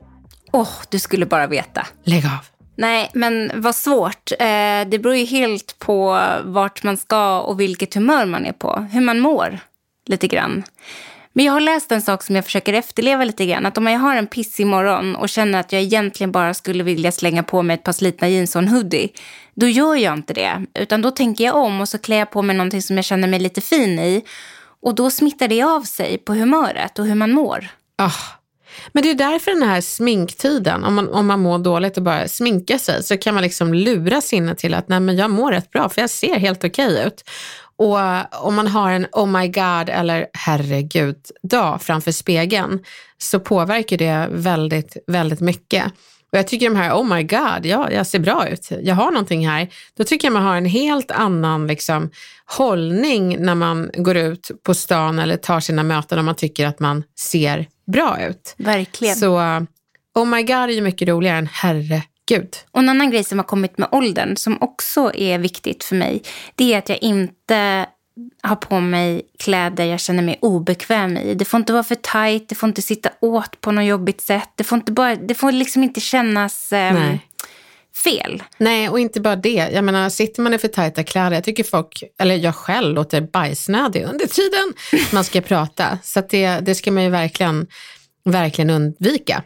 Åh, 0.51 0.69
du 0.89 0.99
skulle 0.99 1.25
bara 1.25 1.47
veta. 1.47 1.87
Lägg 2.03 2.25
av. 2.25 2.45
Nej, 2.77 3.09
men 3.13 3.51
vad 3.55 3.75
svårt. 3.75 4.31
Eh, 4.31 4.45
det 4.87 4.99
beror 4.99 5.15
ju 5.15 5.25
helt 5.25 5.79
på 5.79 6.21
vart 6.43 6.83
man 6.83 6.97
ska 6.97 7.39
och 7.39 7.59
vilket 7.59 7.93
humör 7.93 8.25
man 8.25 8.45
är 8.45 8.53
på. 8.53 8.87
Hur 8.91 9.01
man 9.01 9.19
mår, 9.19 9.59
lite 10.07 10.27
grann. 10.27 10.63
Men 11.33 11.45
jag 11.45 11.53
har 11.53 11.59
läst 11.59 11.91
en 11.91 12.01
sak 12.01 12.23
som 12.23 12.35
jag 12.35 12.45
försöker 12.45 12.73
efterleva 12.73 13.23
lite 13.23 13.45
grann. 13.45 13.65
Att 13.65 13.77
om 13.77 13.87
jag 13.87 13.99
har 13.99 14.15
en 14.15 14.27
pissig 14.27 14.67
morgon 14.67 15.15
och 15.15 15.29
känner 15.29 15.59
att 15.59 15.71
jag 15.71 15.81
egentligen 15.81 16.31
bara 16.31 16.53
skulle 16.53 16.83
vilja 16.83 17.11
slänga 17.11 17.43
på 17.43 17.61
mig 17.61 17.73
ett 17.73 17.83
par 17.83 17.91
slitna 17.91 18.29
jeans 18.29 18.55
och 18.55 18.61
en 18.61 18.67
hoodie. 18.67 19.09
Då 19.53 19.67
gör 19.67 19.95
jag 19.95 20.13
inte 20.13 20.33
det. 20.33 20.65
Utan 20.73 21.01
då 21.01 21.11
tänker 21.11 21.43
jag 21.43 21.55
om 21.55 21.81
och 21.81 21.89
så 21.89 21.97
klär 21.97 22.17
jag 22.17 22.31
på 22.31 22.41
mig 22.41 22.55
någonting 22.55 22.81
som 22.81 22.95
jag 22.95 23.05
känner 23.05 23.27
mig 23.27 23.39
lite 23.39 23.61
fin 23.61 23.99
i. 23.99 24.23
Och 24.81 24.95
då 24.95 25.11
smittar 25.11 25.47
det 25.47 25.63
av 25.63 25.81
sig 25.81 26.17
på 26.17 26.33
humöret 26.33 26.99
och 26.99 27.05
hur 27.05 27.15
man 27.15 27.31
mår. 27.31 27.67
Oh. 28.01 28.17
Men 28.91 29.03
det 29.03 29.09
är 29.09 29.15
därför 29.15 29.51
den 29.51 29.63
här 29.63 29.81
sminktiden, 29.81 30.83
om 30.83 30.93
man, 30.93 31.09
om 31.09 31.27
man 31.27 31.39
mår 31.39 31.59
dåligt 31.59 31.97
och 31.97 32.03
bara 32.03 32.27
sminkar 32.27 32.77
sig, 32.77 33.03
så 33.03 33.17
kan 33.17 33.33
man 33.33 33.43
liksom 33.43 33.73
lura 33.73 34.21
sinnet 34.21 34.57
till 34.57 34.73
att 34.73 34.89
nej 34.89 34.99
men 34.99 35.17
jag 35.17 35.31
mår 35.31 35.51
rätt 35.51 35.71
bra 35.71 35.89
för 35.89 36.01
jag 36.01 36.09
ser 36.09 36.35
helt 36.35 36.63
okej 36.63 37.03
ut. 37.07 37.29
Och 37.75 37.97
om 38.45 38.55
man 38.55 38.67
har 38.67 38.91
en 38.91 39.07
oh 39.11 39.27
my 39.27 39.47
god 39.47 39.89
eller 39.89 40.27
herregud 40.33 41.17
dag 41.43 41.81
framför 41.81 42.11
spegeln 42.11 42.79
så 43.17 43.39
påverkar 43.39 43.97
det 43.97 44.27
väldigt, 44.31 44.97
väldigt 45.07 45.39
mycket. 45.39 45.85
Och 46.31 46.37
jag 46.37 46.47
tycker 46.47 46.69
de 46.69 46.75
här 46.75 46.93
oh 46.93 47.15
my 47.15 47.23
god, 47.23 47.65
ja, 47.65 47.91
jag 47.91 48.07
ser 48.07 48.19
bra 48.19 48.47
ut, 48.47 48.69
jag 48.81 48.95
har 48.95 49.11
någonting 49.11 49.47
här. 49.47 49.69
Då 49.97 50.03
tycker 50.03 50.27
jag 50.27 50.33
man 50.33 50.43
har 50.43 50.55
en 50.55 50.65
helt 50.65 51.11
annan 51.11 51.67
liksom, 51.67 52.09
hållning 52.45 53.37
när 53.39 53.55
man 53.55 53.89
går 53.93 54.17
ut 54.17 54.51
på 54.63 54.73
stan 54.73 55.19
eller 55.19 55.37
tar 55.37 55.59
sina 55.59 55.83
möten 55.83 56.19
och 56.19 56.25
man 56.25 56.35
tycker 56.35 56.67
att 56.67 56.79
man 56.79 57.03
ser 57.19 57.67
bra 57.91 58.21
ut. 58.21 58.55
Verkligen. 58.57 59.15
Så 59.15 59.37
oh 60.15 60.25
my 60.25 60.43
god 60.43 60.55
är 60.55 60.67
ju 60.67 60.81
mycket 60.81 61.07
roligare 61.07 61.37
än 61.37 61.47
herregud. 62.29 62.55
Och 62.71 62.79
en 62.79 62.89
annan 62.89 63.11
grej 63.11 63.23
som 63.23 63.39
har 63.39 63.45
kommit 63.45 63.77
med 63.77 63.89
åldern 63.91 64.35
som 64.37 64.57
också 64.61 65.11
är 65.15 65.39
viktigt 65.39 65.83
för 65.83 65.95
mig. 65.95 66.21
Det 66.55 66.73
är 66.73 66.77
att 66.77 66.89
jag 66.89 67.03
inte 67.03 67.85
har 68.41 68.55
på 68.55 68.79
mig 68.79 69.21
kläder 69.39 69.85
jag 69.85 69.99
känner 69.99 70.23
mig 70.23 70.39
obekväm 70.41 71.17
i. 71.17 71.33
Det 71.33 71.45
får 71.45 71.57
inte 71.57 71.73
vara 71.73 71.83
för 71.83 71.95
tajt, 71.95 72.49
det 72.49 72.55
får 72.55 72.69
inte 72.69 72.81
sitta 72.81 73.09
åt 73.19 73.61
på 73.61 73.71
något 73.71 73.85
jobbigt 73.85 74.21
sätt. 74.21 74.49
Det 74.55 74.63
får, 74.63 74.75
inte 74.75 74.91
bara, 74.91 75.15
det 75.15 75.33
får 75.33 75.51
liksom 75.51 75.83
inte 75.83 75.99
kännas 75.99 76.73
eh, 76.73 77.15
fel. 78.03 78.43
Nej, 78.57 78.89
och 78.89 78.99
inte 78.99 79.21
bara 79.21 79.35
det. 79.35 79.69
Jag 79.73 79.83
menar, 79.83 80.09
sitter 80.09 80.41
man 80.41 80.53
i 80.53 80.57
för 80.57 80.67
tajta 80.67 81.03
kläder, 81.03 81.31
jag 81.31 81.43
tycker 81.43 81.63
folk, 81.63 82.03
eller 82.19 82.35
jag 82.35 82.55
själv, 82.55 82.95
låter 82.95 83.21
bajsnödig 83.21 84.03
under 84.03 84.27
tiden 84.27 84.73
man 85.13 85.23
ska 85.23 85.41
prata. 85.51 85.99
Så 86.03 86.21
det, 86.29 86.47
det 86.47 86.75
ska 86.75 86.91
man 86.91 87.03
ju 87.03 87.09
verkligen, 87.09 87.67
verkligen 88.25 88.69
undvika. 88.69 89.43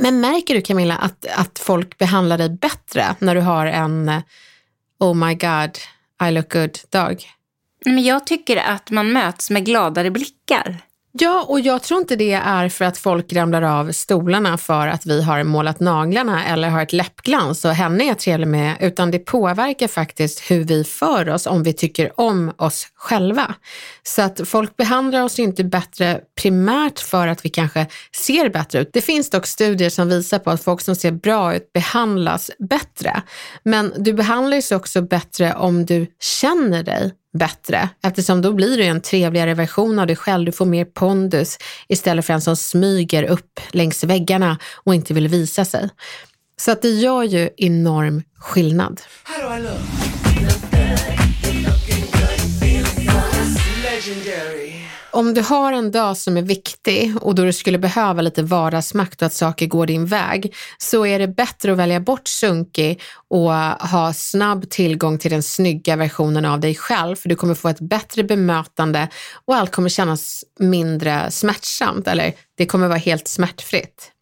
Men 0.00 0.20
märker 0.20 0.54
du 0.54 0.60
Camilla 0.60 0.96
att, 0.96 1.26
att 1.36 1.58
folk 1.58 1.98
behandlar 1.98 2.38
dig 2.38 2.50
bättre 2.50 3.14
när 3.18 3.34
du 3.34 3.40
har 3.40 3.66
en 3.66 4.22
oh 4.98 5.14
my 5.14 5.34
god, 5.34 5.78
I 6.28 6.30
look 6.30 6.52
good-dag? 6.52 7.24
Men 7.84 8.02
jag 8.02 8.26
tycker 8.26 8.56
att 8.56 8.90
man 8.90 9.12
möts 9.12 9.50
med 9.50 9.64
gladare 9.64 10.10
blickar. 10.10 10.76
Ja, 11.20 11.44
och 11.48 11.60
jag 11.60 11.82
tror 11.82 12.00
inte 12.00 12.16
det 12.16 12.32
är 12.32 12.68
för 12.68 12.84
att 12.84 12.98
folk 12.98 13.32
ramlar 13.32 13.62
av 13.62 13.92
stolarna 13.92 14.58
för 14.58 14.88
att 14.88 15.06
vi 15.06 15.22
har 15.22 15.44
målat 15.44 15.80
naglarna 15.80 16.46
eller 16.46 16.68
har 16.68 16.82
ett 16.82 16.92
läppglans 16.92 17.64
och 17.64 17.70
henne 17.70 18.04
är 18.04 18.08
jag 18.08 18.18
trevlig 18.18 18.48
med, 18.48 18.76
utan 18.80 19.10
det 19.10 19.18
påverkar 19.18 19.88
faktiskt 19.88 20.50
hur 20.50 20.64
vi 20.64 20.84
för 20.84 21.28
oss 21.28 21.46
om 21.46 21.62
vi 21.62 21.72
tycker 21.72 22.20
om 22.20 22.52
oss 22.56 22.88
själva. 22.94 23.54
Så 24.02 24.22
att 24.22 24.40
folk 24.48 24.76
behandlar 24.76 25.22
oss 25.22 25.38
inte 25.38 25.64
bättre 25.64 26.20
primärt 26.42 27.00
för 27.00 27.26
att 27.26 27.44
vi 27.44 27.48
kanske 27.48 27.86
ser 28.16 28.48
bättre 28.48 28.80
ut. 28.80 28.90
Det 28.92 29.00
finns 29.00 29.30
dock 29.30 29.46
studier 29.46 29.90
som 29.90 30.08
visar 30.08 30.38
på 30.38 30.50
att 30.50 30.62
folk 30.62 30.80
som 30.80 30.96
ser 30.96 31.12
bra 31.12 31.54
ut 31.54 31.72
behandlas 31.72 32.50
bättre. 32.58 33.22
Men 33.62 33.92
du 33.96 34.12
behandlas 34.12 34.72
också 34.72 35.02
bättre 35.02 35.54
om 35.54 35.86
du 35.86 36.06
känner 36.20 36.82
dig 36.82 37.12
bättre 37.32 37.88
eftersom 38.04 38.42
då 38.42 38.52
blir 38.52 38.76
du 38.76 38.84
en 38.84 39.00
trevligare 39.00 39.54
version 39.54 39.98
av 39.98 40.06
dig 40.06 40.16
själv. 40.16 40.46
Du 40.46 40.52
får 40.52 40.66
mer 40.66 40.84
pondus 40.84 41.58
istället 41.88 42.26
för 42.26 42.32
en 42.32 42.40
som 42.40 42.56
smyger 42.56 43.22
upp 43.22 43.60
längs 43.70 44.04
väggarna 44.04 44.58
och 44.84 44.94
inte 44.94 45.14
vill 45.14 45.28
visa 45.28 45.64
sig. 45.64 45.88
Så 46.60 46.70
att 46.70 46.82
det 46.82 46.90
gör 46.90 47.22
ju 47.22 47.50
enorm 47.56 48.22
skillnad. 48.38 49.00
Do 54.24 54.77
om 55.10 55.34
du 55.34 55.42
har 55.42 55.72
en 55.72 55.90
dag 55.90 56.16
som 56.16 56.36
är 56.36 56.42
viktig 56.42 57.14
och 57.20 57.34
då 57.34 57.44
du 57.44 57.52
skulle 57.52 57.78
behöva 57.78 58.22
lite 58.22 58.42
vardagsmakt 58.42 59.22
och 59.22 59.26
att 59.26 59.32
saker 59.32 59.66
går 59.66 59.86
din 59.86 60.06
väg 60.06 60.54
så 60.78 61.06
är 61.06 61.18
det 61.18 61.28
bättre 61.28 61.72
att 61.72 61.78
välja 61.78 62.00
bort 62.00 62.28
sunkig 62.28 63.00
och 63.28 63.52
ha 63.88 64.12
snabb 64.12 64.70
tillgång 64.70 65.18
till 65.18 65.30
den 65.30 65.42
snygga 65.42 65.96
versionen 65.96 66.44
av 66.44 66.60
dig 66.60 66.74
själv 66.74 67.16
för 67.16 67.28
du 67.28 67.34
kommer 67.34 67.54
få 67.54 67.68
ett 67.68 67.80
bättre 67.80 68.24
bemötande 68.24 69.08
och 69.44 69.56
allt 69.56 69.70
kommer 69.70 69.88
kännas 69.88 70.44
mindre 70.58 71.30
smärtsamt 71.30 72.08
eller 72.08 72.32
det 72.56 72.66
kommer 72.66 72.88
vara 72.88 72.98
helt 72.98 73.28
smärtfritt. 73.28 74.12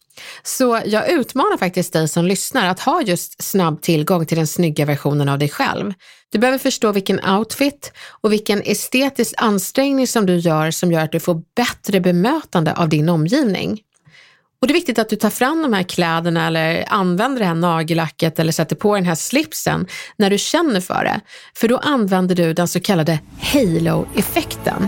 Så 0.43 0.81
jag 0.85 1.09
utmanar 1.09 1.57
faktiskt 1.57 1.93
dig 1.93 2.07
som 2.07 2.25
lyssnar 2.25 2.67
att 2.67 2.79
ha 2.79 3.01
just 3.01 3.43
snabb 3.43 3.81
tillgång 3.81 4.25
till 4.25 4.37
den 4.37 4.47
snygga 4.47 4.85
versionen 4.85 5.29
av 5.29 5.39
dig 5.39 5.49
själv. 5.49 5.93
Du 6.31 6.39
behöver 6.39 6.57
förstå 6.57 6.91
vilken 6.91 7.29
outfit 7.29 7.93
och 8.21 8.33
vilken 8.33 8.61
estetisk 8.61 9.33
ansträngning 9.37 10.07
som 10.07 10.25
du 10.25 10.37
gör 10.37 10.71
som 10.71 10.91
gör 10.91 11.01
att 11.01 11.11
du 11.11 11.19
får 11.19 11.41
bättre 11.55 11.99
bemötande 11.99 12.73
av 12.73 12.89
din 12.89 13.09
omgivning. 13.09 13.81
Och 14.61 14.67
det 14.67 14.71
är 14.71 14.73
viktigt 14.73 14.99
att 14.99 15.09
du 15.09 15.15
tar 15.15 15.29
fram 15.29 15.61
de 15.61 15.73
här 15.73 15.83
kläderna 15.83 16.47
eller 16.47 16.85
använder 16.87 17.39
det 17.39 17.45
här 17.45 17.55
nagellacket 17.55 18.39
eller 18.39 18.51
sätter 18.51 18.75
på 18.75 18.95
den 18.95 19.05
här 19.05 19.15
slipsen 19.15 19.87
när 20.17 20.29
du 20.29 20.37
känner 20.37 20.81
för 20.81 21.03
det. 21.03 21.21
För 21.55 21.67
då 21.67 21.77
använder 21.77 22.35
du 22.35 22.53
den 22.53 22.67
så 22.67 22.79
kallade 22.79 23.19
halo-effekten. 23.39 24.87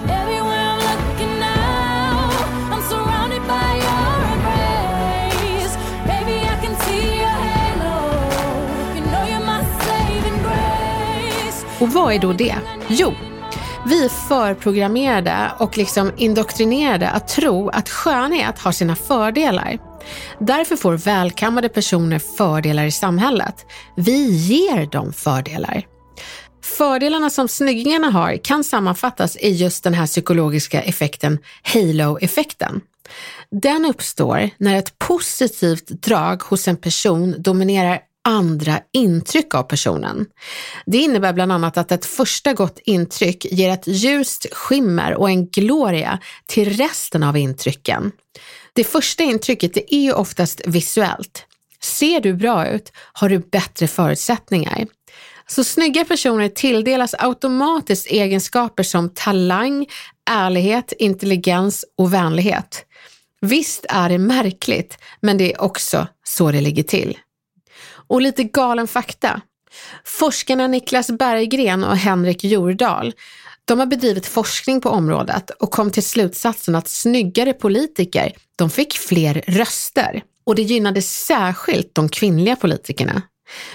Och 11.80 11.90
vad 11.94 12.14
är 12.14 12.20
då 12.20 12.34
det? 12.34 12.56
Jo, 12.88 13.14
vi 13.86 14.06
är 14.06 14.10
förprogrammerade 14.10 15.52
och 15.58 15.78
liksom 15.78 16.12
indoktrinerade 16.18 17.10
att 17.10 17.28
tro 17.28 17.70
att 17.70 17.90
skönhet 17.90 18.60
har 18.60 18.72
sina 18.72 18.96
fördelar. 18.96 19.78
Därför 20.40 20.76
får 20.76 20.94
välkammade 20.94 21.70
personer 21.70 22.20
fördelar 22.20 22.86
i 22.86 22.92
samhället. 22.92 23.66
Vi 23.96 24.32
ger 24.32 24.86
dem 24.86 25.14
fördelar. 25.14 25.86
Fördelarna 26.64 27.30
som 27.30 27.48
snyggingarna 27.48 28.10
har 28.10 28.38
kan 28.44 28.64
sammanfattas 28.64 29.38
i 29.38 29.50
just 29.50 29.84
den 29.84 29.94
här 29.94 30.08
psykologiska 30.08 30.82
effekten, 30.82 31.40
halo-effekten. 31.64 32.82
Den 33.52 33.86
uppstår 33.86 34.50
när 34.58 34.78
ett 34.78 35.00
positivt 35.00 35.88
drag 35.88 36.44
hos 36.44 36.68
en 36.68 36.78
person 36.78 37.36
dominerar 37.38 38.00
andra 38.24 38.80
intryck 38.94 39.56
av 39.56 39.64
personen. 39.64 40.26
Det 40.86 40.98
innebär 40.98 41.34
bland 41.34 41.52
annat 41.52 41.78
att 41.78 41.92
ett 41.92 42.06
första 42.06 42.54
gott 42.54 42.80
intryck 42.86 43.46
ger 43.46 43.70
ett 43.70 43.88
ljust 43.88 44.46
skimmer 44.52 45.14
och 45.14 45.30
en 45.30 45.48
gloria 45.48 46.20
till 46.46 46.78
resten 46.78 47.24
av 47.24 47.38
intrycken. 47.38 48.12
Det 48.74 48.84
första 48.84 49.24
intrycket 49.24 49.74
det 49.74 49.96
är 49.96 50.02
ju 50.02 50.14
oftast 50.14 50.62
visuellt. 50.66 51.46
Ser 51.82 52.22
du 52.22 52.34
bra 52.34 52.68
ut 52.68 52.92
har 53.14 53.30
du 53.30 53.40
bättre 53.40 53.88
förutsättningar. 53.88 54.88
Så 55.48 55.64
snygga 55.64 56.06
personer 56.06 56.50
tilldelas 56.50 57.16
automatiskt 57.20 58.08
egenskaper 58.08 58.84
som 58.84 59.10
talang, 59.10 59.88
ärlighet, 60.30 60.94
intelligens 61.00 61.86
och 61.98 62.14
vänlighet. 62.14 62.86
Visst 63.42 63.86
är 63.90 64.10
det 64.10 64.18
märkligt, 64.18 64.98
men 65.22 65.38
det 65.38 65.54
är 65.54 65.62
också 65.62 66.08
så 66.24 66.52
det 66.52 66.62
ligger 66.62 66.84
till. 66.84 67.18
Och 68.10 68.22
lite 68.22 68.44
galen 68.44 68.88
fakta. 68.88 69.42
Forskarna 70.04 70.68
Niklas 70.68 71.12
Berggren 71.12 71.84
och 71.84 71.98
Henrik 71.98 72.44
Jordahl 72.44 73.14
de 73.70 73.80
har 73.80 73.86
bedrivit 73.86 74.26
forskning 74.26 74.82
på 74.82 74.90
området 74.90 75.50
och 75.50 75.72
kom 75.72 75.92
till 75.92 76.04
slutsatsen 76.04 76.76
att 76.76 76.88
snyggare 76.88 77.54
politiker 77.54 78.34
de 78.56 78.70
fick 78.70 78.94
fler 78.94 79.44
röster. 79.48 80.24
Och 80.46 80.56
det 80.56 80.62
gynnade 80.62 81.02
särskilt 81.02 81.96
de 81.96 82.10
kvinnliga 82.10 82.56
politikerna. 82.56 83.22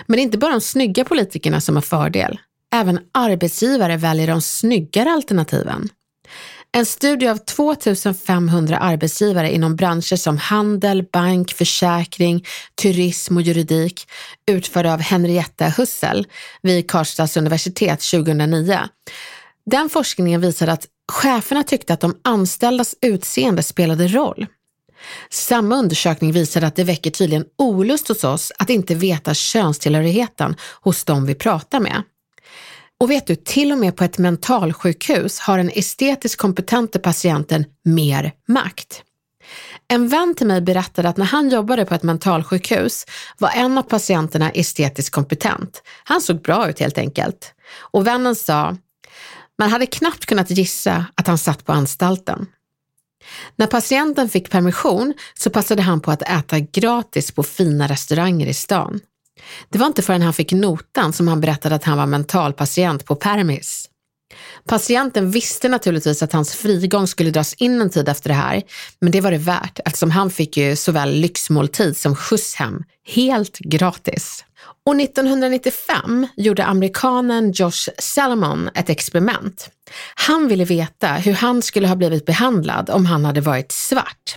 Men 0.06 0.16
det 0.16 0.20
är 0.20 0.24
inte 0.24 0.38
bara 0.38 0.52
de 0.52 0.60
snygga 0.60 1.04
politikerna 1.04 1.60
som 1.60 1.74
har 1.74 1.82
fördel. 1.82 2.38
Även 2.74 2.98
arbetsgivare 3.12 3.96
väljer 3.96 4.26
de 4.26 4.40
snyggare 4.40 5.10
alternativen. 5.10 5.88
En 6.76 6.86
studie 6.86 7.28
av 7.28 7.36
2500 7.36 8.78
arbetsgivare 8.78 9.54
inom 9.54 9.76
branscher 9.76 10.16
som 10.16 10.38
handel, 10.38 11.04
bank, 11.12 11.52
försäkring, 11.52 12.44
turism 12.82 13.36
och 13.36 13.42
juridik 13.42 14.08
utförd 14.46 14.86
av 14.86 15.00
Henrietta 15.00 15.68
Hussel 15.68 16.26
vid 16.62 16.90
Karlstads 16.90 17.36
universitet 17.36 18.00
2009. 18.00 18.78
Den 19.66 19.88
forskningen 19.88 20.40
visade 20.40 20.72
att 20.72 20.86
cheferna 21.12 21.62
tyckte 21.62 21.94
att 21.94 22.00
de 22.00 22.16
anställdas 22.22 22.94
utseende 23.00 23.62
spelade 23.62 24.08
roll. 24.08 24.46
Samma 25.30 25.76
undersökning 25.76 26.32
visade 26.32 26.66
att 26.66 26.76
det 26.76 26.84
väcker 26.84 27.10
tydligen 27.10 27.44
olust 27.58 28.08
hos 28.08 28.24
oss 28.24 28.52
att 28.58 28.70
inte 28.70 28.94
veta 28.94 29.34
könstillhörigheten 29.34 30.56
hos 30.80 31.04
de 31.04 31.26
vi 31.26 31.34
pratar 31.34 31.80
med. 31.80 32.02
Och 33.00 33.10
vet 33.10 33.26
du, 33.26 33.34
till 33.34 33.72
och 33.72 33.78
med 33.78 33.96
på 33.96 34.04
ett 34.04 34.18
mentalsjukhus 34.18 35.38
har 35.38 35.58
den 35.58 35.70
estetiskt 35.74 36.40
kompetente 36.40 36.98
patienten 36.98 37.64
mer 37.82 38.32
makt. 38.48 39.02
En 39.88 40.08
vän 40.08 40.34
till 40.34 40.46
mig 40.46 40.60
berättade 40.60 41.08
att 41.08 41.16
när 41.16 41.24
han 41.24 41.48
jobbade 41.48 41.84
på 41.84 41.94
ett 41.94 42.02
mentalsjukhus 42.02 43.06
var 43.38 43.50
en 43.50 43.78
av 43.78 43.82
patienterna 43.82 44.50
estetiskt 44.50 45.14
kompetent. 45.14 45.82
Han 46.04 46.20
såg 46.20 46.42
bra 46.42 46.68
ut 46.68 46.80
helt 46.80 46.98
enkelt. 46.98 47.54
Och 47.78 48.06
vännen 48.06 48.34
sa, 48.34 48.76
Man 49.58 49.70
hade 49.70 49.86
knappt 49.86 50.26
kunnat 50.26 50.50
gissa 50.50 51.06
att 51.14 51.26
han 51.26 51.38
satt 51.38 51.64
på 51.64 51.72
anstalten. 51.72 52.46
När 53.56 53.66
patienten 53.66 54.28
fick 54.28 54.50
permission 54.50 55.14
så 55.34 55.50
passade 55.50 55.82
han 55.82 56.00
på 56.00 56.10
att 56.10 56.22
äta 56.22 56.58
gratis 56.58 57.32
på 57.32 57.42
fina 57.42 57.88
restauranger 57.88 58.46
i 58.46 58.54
stan. 58.54 59.00
Det 59.70 59.78
var 59.78 59.86
inte 59.86 60.02
förrän 60.02 60.22
han 60.22 60.32
fick 60.32 60.52
notan 60.52 61.12
som 61.12 61.28
han 61.28 61.40
berättade 61.40 61.74
att 61.74 61.84
han 61.84 61.98
var 61.98 62.06
mentalpatient 62.06 63.04
på 63.04 63.16
permis. 63.16 63.88
Patienten 64.68 65.30
visste 65.30 65.68
naturligtvis 65.68 66.22
att 66.22 66.32
hans 66.32 66.54
frigång 66.54 67.06
skulle 67.06 67.30
dras 67.30 67.54
in 67.54 67.80
en 67.80 67.90
tid 67.90 68.08
efter 68.08 68.28
det 68.28 68.34
här, 68.34 68.62
men 69.00 69.12
det 69.12 69.20
var 69.20 69.30
det 69.30 69.38
värt 69.38 69.80
eftersom 69.84 70.10
han 70.10 70.30
fick 70.30 70.56
ju 70.56 70.76
såväl 70.76 71.10
lyxmåltid 71.10 71.96
som 71.96 72.16
skjuts 72.16 72.54
hem, 72.54 72.82
helt 73.06 73.58
gratis. 73.58 74.44
Och 74.86 75.00
1995 75.00 76.26
gjorde 76.36 76.64
amerikanen 76.64 77.52
Josh 77.52 77.88
Salomon 77.98 78.70
ett 78.74 78.90
experiment. 78.90 79.70
Han 80.14 80.48
ville 80.48 80.64
veta 80.64 81.08
hur 81.12 81.32
han 81.32 81.62
skulle 81.62 81.88
ha 81.88 81.96
blivit 81.96 82.26
behandlad 82.26 82.90
om 82.90 83.06
han 83.06 83.24
hade 83.24 83.40
varit 83.40 83.72
svart. 83.72 84.36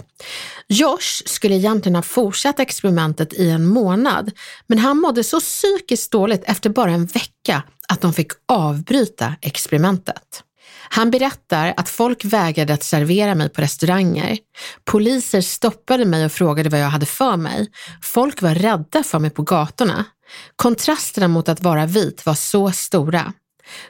Josh 0.67 1.23
skulle 1.25 1.55
egentligen 1.55 1.95
ha 1.95 2.01
fortsatt 2.01 2.59
experimentet 2.59 3.33
i 3.33 3.49
en 3.49 3.65
månad, 3.65 4.31
men 4.67 4.77
han 4.77 4.97
mådde 4.97 5.23
så 5.23 5.39
psykiskt 5.39 6.11
dåligt 6.11 6.43
efter 6.45 6.69
bara 6.69 6.91
en 6.91 7.05
vecka 7.05 7.63
att 7.87 8.01
de 8.01 8.13
fick 8.13 8.31
avbryta 8.47 9.35
experimentet. 9.41 10.43
Han 10.89 11.11
berättar 11.11 11.73
att 11.77 11.89
folk 11.89 12.25
vägrade 12.25 12.73
att 12.73 12.83
servera 12.83 13.35
mig 13.35 13.49
på 13.49 13.61
restauranger. 13.61 14.37
Poliser 14.85 15.41
stoppade 15.41 16.05
mig 16.05 16.25
och 16.25 16.31
frågade 16.31 16.69
vad 16.69 16.79
jag 16.79 16.89
hade 16.89 17.05
för 17.05 17.37
mig. 17.37 17.67
Folk 18.01 18.41
var 18.41 18.55
rädda 18.55 19.03
för 19.03 19.19
mig 19.19 19.29
på 19.29 19.41
gatorna. 19.41 20.05
Kontrasterna 20.55 21.27
mot 21.27 21.49
att 21.49 21.61
vara 21.61 21.85
vit 21.85 22.25
var 22.25 22.35
så 22.35 22.71
stora. 22.71 23.33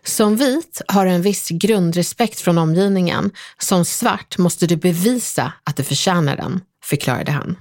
Som 0.04 0.36
vit 0.36 0.82
har 0.88 1.06
du 1.06 1.12
en 1.12 1.22
viss 1.22 1.50
grundrespekt 1.50 2.40
från 2.40 2.58
omgivningen. 2.58 3.32
Som 3.58 3.86
svart 3.86 4.38
måste 4.38 4.68
du 4.68 4.76
bevisa 4.76 5.54
att 5.64 5.76
du 5.76 5.84
förtjänar 5.84 6.36
den, 6.36 6.62
förklarade 6.84 7.32
han. 7.32 7.56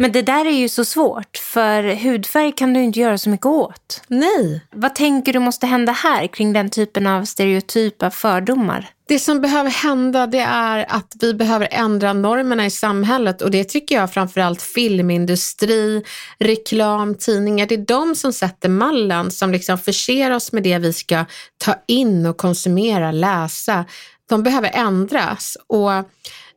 Men 0.00 0.12
det 0.12 0.22
där 0.22 0.46
är 0.46 0.50
ju 0.50 0.68
så 0.68 0.84
svårt, 0.84 1.36
för 1.36 1.94
hudfärg 1.94 2.52
kan 2.52 2.74
du 2.74 2.82
inte 2.82 3.00
göra 3.00 3.18
så 3.18 3.30
mycket 3.30 3.46
åt. 3.46 4.02
Nej, 4.08 4.60
Vad 4.72 4.94
tänker 4.94 5.32
du 5.32 5.38
måste 5.38 5.66
hända 5.66 5.92
här 5.92 6.26
kring 6.26 6.52
den 6.52 6.70
typen 6.70 7.06
av 7.06 7.24
stereotypa 7.24 8.10
fördomar? 8.10 8.90
Det 9.08 9.18
som 9.18 9.40
behöver 9.40 9.70
hända 9.70 10.26
det 10.26 10.40
är 10.40 10.86
att 10.88 11.14
vi 11.20 11.34
behöver 11.34 11.68
ändra 11.70 12.12
normerna 12.12 12.66
i 12.66 12.70
samhället 12.70 13.42
och 13.42 13.50
det 13.50 13.64
tycker 13.64 13.94
jag 13.94 14.12
framförallt 14.12 14.62
filmindustri, 14.62 16.04
reklam, 16.38 17.14
tidningar, 17.14 17.66
det 17.66 17.74
är 17.74 17.86
de 17.86 18.14
som 18.14 18.32
sätter 18.32 18.68
mallen 18.68 19.30
som 19.30 19.52
liksom 19.52 19.78
förser 19.78 20.30
oss 20.30 20.52
med 20.52 20.62
det 20.62 20.78
vi 20.78 20.92
ska 20.92 21.24
ta 21.58 21.74
in 21.86 22.26
och 22.26 22.36
konsumera, 22.36 23.12
läsa. 23.12 23.84
De 24.28 24.42
behöver 24.42 24.70
ändras 24.74 25.56
och 25.66 25.90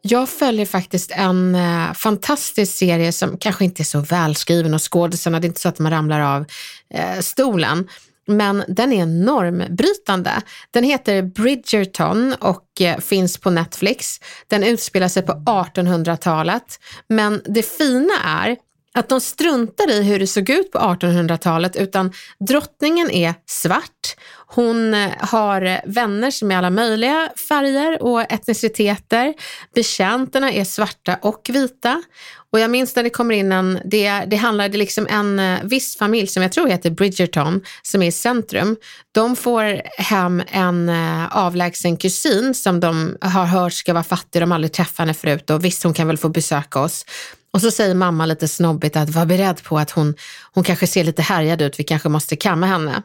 jag 0.06 0.30
följer 0.30 0.66
faktiskt 0.66 1.12
en 1.12 1.56
eh, 1.56 1.94
fantastisk 1.94 2.78
serie 2.78 3.12
som 3.12 3.38
kanske 3.38 3.66
inte 3.66 3.82
är 3.82 3.86
så 3.86 4.00
välskriven 4.00 4.74
och 4.74 4.94
skådisarna, 4.94 5.40
det 5.40 5.46
är 5.46 5.50
inte 5.50 5.62
så 5.62 5.70
att 5.70 5.80
man 5.80 5.92
ramlar 5.92 6.20
av 6.20 6.46
eh, 6.94 7.20
stolen. 7.20 7.88
Men 8.28 8.64
den 8.68 8.94
är 8.94 9.06
normbrytande. 9.06 10.32
Den 10.72 10.84
heter 10.84 11.22
Bridgerton 11.22 12.36
och 12.40 12.82
eh, 12.82 12.98
finns 13.00 13.38
på 13.38 13.50
Netflix. 13.50 14.20
Den 14.48 14.64
utspelar 14.64 15.08
sig 15.08 15.24
på 15.24 15.34
1800-talet. 15.34 16.80
Men 17.08 17.42
det 17.46 17.64
fina 17.64 18.14
är 18.26 18.58
att 18.94 19.10
de 19.10 19.22
struntar 19.22 19.92
i 19.92 20.04
hur 20.04 20.20
det 20.20 20.28
såg 20.28 20.50
ut 20.50 20.72
på 20.72 20.78
1800-talet 20.78 21.76
utan 21.76 22.12
drottningen 22.40 23.12
är 23.12 23.34
svart. 23.46 24.16
Hon 24.48 24.94
eh, 24.94 25.10
har 25.20 25.82
vänner 25.90 26.32
som 26.32 26.52
är 26.52 26.58
alla 26.58 26.70
möjliga 26.70 27.30
färger 27.50 28.04
och 28.04 28.22
etniciteter. 28.22 29.34
Betjänterna 29.76 30.52
är 30.52 30.64
svarta 30.64 31.20
och 31.22 31.50
vita. 31.54 32.04
Och 32.52 32.60
jag 32.60 32.72
minns 32.72 32.96
när 32.96 33.04
det 33.04 33.10
kommer 33.10 33.36
in 33.36 33.52
en, 33.52 33.80
det, 33.86 34.12
det 34.12 34.36
handlar, 34.36 34.70
det 34.70 34.78
liksom 34.78 35.08
en 35.10 35.40
eh, 35.40 35.60
viss 35.64 35.98
familj 35.98 36.28
som 36.28 36.44
jag 36.44 36.52
tror 36.52 36.68
heter 36.68 36.90
Bridgerton 36.90 37.62
som 37.82 38.02
är 38.02 38.08
i 38.08 38.12
centrum. 38.12 38.76
De 39.12 39.36
får 39.36 39.82
hem 40.02 40.44
en 40.48 40.90
eh, 40.90 41.38
avlägsen 41.38 41.98
kusin 41.98 42.54
som 42.54 42.80
de 42.80 43.18
har 43.22 43.46
hört 43.46 43.74
ska 43.74 43.94
vara 43.94 44.04
fattig, 44.04 44.42
de 44.42 44.52
har 44.52 44.56
aldrig 44.56 44.74
träffat 44.74 44.98
henne 44.98 45.14
förut 45.14 45.50
och 45.50 45.66
visst 45.66 45.84
hon 45.84 45.94
kan 45.94 46.08
väl 46.08 46.18
få 46.18 46.30
besöka 46.30 46.80
oss. 46.80 47.06
Och 47.54 47.62
så 47.62 47.72
säger 47.72 47.96
mamma 47.96 48.26
lite 48.26 48.48
snobbigt 48.48 48.96
att 48.96 49.10
var 49.10 49.26
beredd 49.26 49.64
på 49.64 49.80
att 49.80 49.92
hon, 49.92 50.16
hon 50.54 50.64
kanske 50.64 50.88
ser 50.88 51.04
lite 51.04 51.22
härjad 51.22 51.62
ut, 51.62 51.80
vi 51.80 51.84
kanske 51.84 52.10
måste 52.10 52.36
kamma 52.36 52.66
henne. 52.66 53.02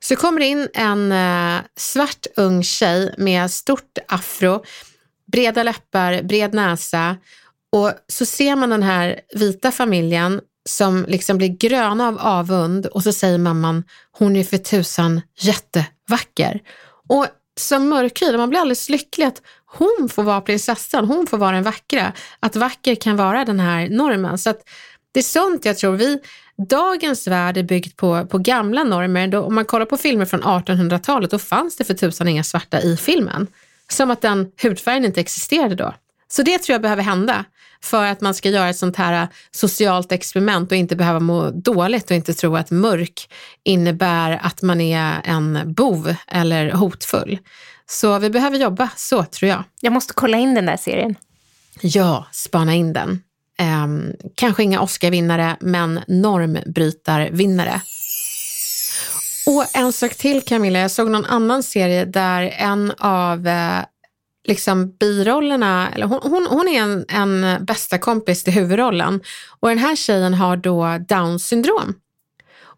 Så 0.00 0.16
kommer 0.16 0.40
det 0.40 0.46
in 0.46 0.68
en 0.74 1.12
eh, 1.12 1.62
svart 1.76 2.26
ung 2.36 2.62
tjej 2.62 3.14
med 3.18 3.50
stort 3.50 3.98
afro, 4.08 4.64
breda 5.32 5.62
läppar, 5.62 6.22
bred 6.22 6.54
näsa 6.54 7.16
och 7.72 7.92
så 8.08 8.26
ser 8.26 8.56
man 8.56 8.70
den 8.70 8.82
här 8.82 9.20
vita 9.34 9.70
familjen 9.70 10.40
som 10.68 11.04
liksom 11.08 11.38
blir 11.38 11.48
gröna 11.48 12.08
av 12.08 12.18
avund 12.18 12.86
och 12.86 13.02
så 13.02 13.12
säger 13.12 13.38
mamman, 13.38 13.84
hon 14.12 14.36
är 14.36 14.44
för 14.44 14.58
tusan 14.58 15.20
jättevacker. 15.38 16.60
Och 17.08 17.26
som 17.60 17.88
mörkhyad, 17.88 18.36
man 18.36 18.48
blir 18.48 18.60
alldeles 18.60 18.88
lycklig 18.88 19.24
att 19.24 19.42
hon 19.78 20.08
får 20.08 20.22
vara 20.22 20.40
prinsessan, 20.40 21.04
hon 21.04 21.26
får 21.26 21.38
vara 21.38 21.52
den 21.52 21.62
vackra. 21.62 22.12
Att 22.40 22.56
vacker 22.56 22.94
kan 22.94 23.16
vara 23.16 23.44
den 23.44 23.60
här 23.60 23.88
normen. 23.88 24.38
Så 24.38 24.50
att 24.50 24.68
det 25.12 25.20
är 25.20 25.24
sånt 25.24 25.64
jag 25.64 25.78
tror 25.78 25.96
vi, 25.96 26.18
dagens 26.68 27.26
värld 27.26 27.56
är 27.56 27.62
byggd 27.62 27.96
på, 27.96 28.26
på 28.26 28.38
gamla 28.38 28.84
normer. 28.84 29.28
Då, 29.28 29.42
om 29.42 29.54
man 29.54 29.64
kollar 29.64 29.86
på 29.86 29.96
filmer 29.96 30.24
från 30.24 30.42
1800-talet, 30.42 31.30
då 31.30 31.38
fanns 31.38 31.76
det 31.76 31.84
för 31.84 31.94
tusan 31.94 32.28
inga 32.28 32.44
svarta 32.44 32.80
i 32.80 32.96
filmen. 32.96 33.46
Som 33.88 34.10
att 34.10 34.20
den 34.20 34.50
hudfärgen 34.62 35.04
inte 35.04 35.20
existerade 35.20 35.74
då. 35.74 35.94
Så 36.28 36.42
det 36.42 36.58
tror 36.58 36.74
jag 36.74 36.82
behöver 36.82 37.02
hända 37.02 37.44
för 37.82 38.04
att 38.04 38.20
man 38.20 38.34
ska 38.34 38.50
göra 38.50 38.68
ett 38.68 38.76
sånt 38.76 38.96
här 38.96 39.22
äh, 39.22 39.28
socialt 39.50 40.12
experiment 40.12 40.70
och 40.70 40.76
inte 40.76 40.96
behöva 40.96 41.20
må 41.20 41.50
dåligt 41.50 42.10
och 42.10 42.16
inte 42.16 42.34
tro 42.34 42.56
att 42.56 42.70
mörk 42.70 43.32
innebär 43.64 44.40
att 44.42 44.62
man 44.62 44.80
är 44.80 45.20
en 45.24 45.74
bov 45.74 46.14
eller 46.26 46.72
hotfull. 46.72 47.38
Så 47.90 48.18
vi 48.18 48.30
behöver 48.30 48.58
jobba 48.58 48.90
så 48.96 49.24
tror 49.24 49.50
jag. 49.50 49.64
Jag 49.80 49.92
måste 49.92 50.14
kolla 50.14 50.38
in 50.38 50.54
den 50.54 50.66
där 50.66 50.76
serien. 50.76 51.14
Ja, 51.80 52.26
spana 52.32 52.74
in 52.74 52.92
den. 52.92 53.22
Ehm, 53.58 54.12
kanske 54.34 54.62
inga 54.62 54.80
Oscar-vinnare, 54.80 55.56
men 55.60 56.00
normbrytarvinnare. 56.08 57.80
Och 59.46 59.76
en 59.76 59.92
sak 59.92 60.14
till 60.14 60.42
Camilla, 60.42 60.78
jag 60.78 60.90
såg 60.90 61.10
någon 61.10 61.24
annan 61.24 61.62
serie 61.62 62.04
där 62.04 62.42
en 62.58 62.92
av 62.98 63.46
eh, 63.46 63.84
liksom 64.44 64.96
birollerna, 64.96 65.90
eller 65.94 66.06
hon, 66.06 66.20
hon, 66.22 66.46
hon 66.50 66.68
är 66.68 66.82
en, 66.82 67.04
en 67.08 67.64
bästa 67.64 67.98
kompis 67.98 68.44
till 68.44 68.52
huvudrollen 68.52 69.20
och 69.60 69.68
den 69.68 69.78
här 69.78 69.96
tjejen 69.96 70.34
har 70.34 70.56
då 70.56 70.98
down 71.08 71.38
syndrom. 71.38 71.94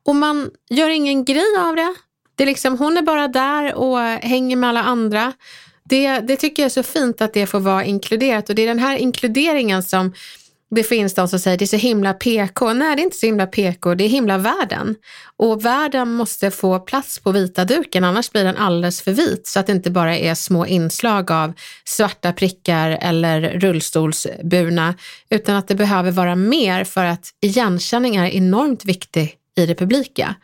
Och 0.06 0.16
man 0.16 0.50
gör 0.70 0.88
ingen 0.88 1.24
grej 1.24 1.58
av 1.58 1.76
det 1.76 1.94
det 2.36 2.44
är 2.44 2.46
liksom, 2.46 2.78
hon 2.78 2.96
är 2.96 3.02
bara 3.02 3.28
där 3.28 3.74
och 3.74 3.98
hänger 4.00 4.56
med 4.56 4.68
alla 4.68 4.82
andra. 4.82 5.32
Det, 5.84 6.20
det 6.20 6.36
tycker 6.36 6.62
jag 6.62 6.66
är 6.66 6.70
så 6.70 6.82
fint 6.82 7.20
att 7.20 7.34
det 7.34 7.46
får 7.46 7.60
vara 7.60 7.84
inkluderat 7.84 8.48
och 8.48 8.54
det 8.54 8.62
är 8.62 8.66
den 8.66 8.78
här 8.78 8.96
inkluderingen 8.96 9.82
som 9.82 10.12
det 10.70 10.82
finns 10.82 11.14
de 11.14 11.28
som 11.28 11.38
säger 11.38 11.58
det 11.58 11.64
är 11.64 11.66
så 11.66 11.76
himla 11.76 12.12
PK. 12.12 12.72
Nej, 12.72 12.96
det 12.96 13.02
är 13.02 13.04
inte 13.04 13.16
så 13.16 13.26
himla 13.26 13.46
PK, 13.46 13.94
det 13.94 14.04
är 14.04 14.08
himla 14.08 14.38
världen. 14.38 14.96
Och 15.36 15.64
världen 15.64 16.12
måste 16.12 16.50
få 16.50 16.78
plats 16.78 17.18
på 17.18 17.32
vita 17.32 17.64
duken, 17.64 18.04
annars 18.04 18.30
blir 18.30 18.44
den 18.44 18.56
alldeles 18.56 19.02
för 19.02 19.12
vit. 19.12 19.46
Så 19.46 19.60
att 19.60 19.66
det 19.66 19.72
inte 19.72 19.90
bara 19.90 20.16
är 20.18 20.34
små 20.34 20.66
inslag 20.66 21.30
av 21.30 21.52
svarta 21.84 22.32
prickar 22.32 22.98
eller 23.00 23.40
rullstolsburna, 23.40 24.94
utan 25.30 25.56
att 25.56 25.68
det 25.68 25.74
behöver 25.74 26.10
vara 26.10 26.36
mer 26.36 26.84
för 26.84 27.04
att 27.04 27.30
igenkänning 27.40 28.16
är 28.16 28.30
enormt 28.30 28.84
viktig 28.84 29.34
i 29.56 29.66
det 29.66 29.74
publika. 29.74 30.34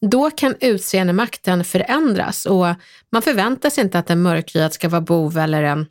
Då 0.00 0.30
kan 0.30 0.54
utseendemakten 0.60 1.64
förändras 1.64 2.46
och 2.46 2.66
man 3.12 3.22
förväntar 3.22 3.70
sig 3.70 3.84
inte 3.84 3.98
att 3.98 4.10
en 4.10 4.22
mörkhyad 4.22 4.72
ska 4.72 4.88
vara 4.88 5.00
bov 5.00 5.38
eller 5.38 5.62
en 5.62 5.86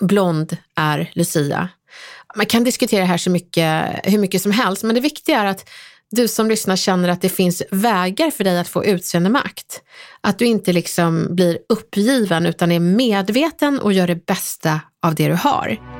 blond 0.00 0.56
är 0.76 1.10
Lucia. 1.12 1.68
Man 2.36 2.46
kan 2.46 2.64
diskutera 2.64 3.00
det 3.00 3.06
här 3.06 3.18
så 3.18 3.30
mycket, 3.30 3.84
hur 4.04 4.18
mycket 4.18 4.42
som 4.42 4.52
helst, 4.52 4.82
men 4.82 4.94
det 4.94 5.00
viktiga 5.00 5.40
är 5.40 5.46
att 5.46 5.68
du 6.10 6.28
som 6.28 6.48
lyssnar 6.48 6.76
känner 6.76 7.08
att 7.08 7.20
det 7.20 7.28
finns 7.28 7.62
vägar 7.70 8.30
för 8.30 8.44
dig 8.44 8.58
att 8.58 8.68
få 8.68 8.84
utseendemakt. 8.84 9.82
Att 10.20 10.38
du 10.38 10.44
inte 10.44 10.72
liksom 10.72 11.26
blir 11.30 11.58
uppgiven 11.68 12.46
utan 12.46 12.72
är 12.72 12.80
medveten 12.80 13.78
och 13.78 13.92
gör 13.92 14.06
det 14.06 14.26
bästa 14.26 14.80
av 15.02 15.14
det 15.14 15.28
du 15.28 15.34
har. 15.34 15.99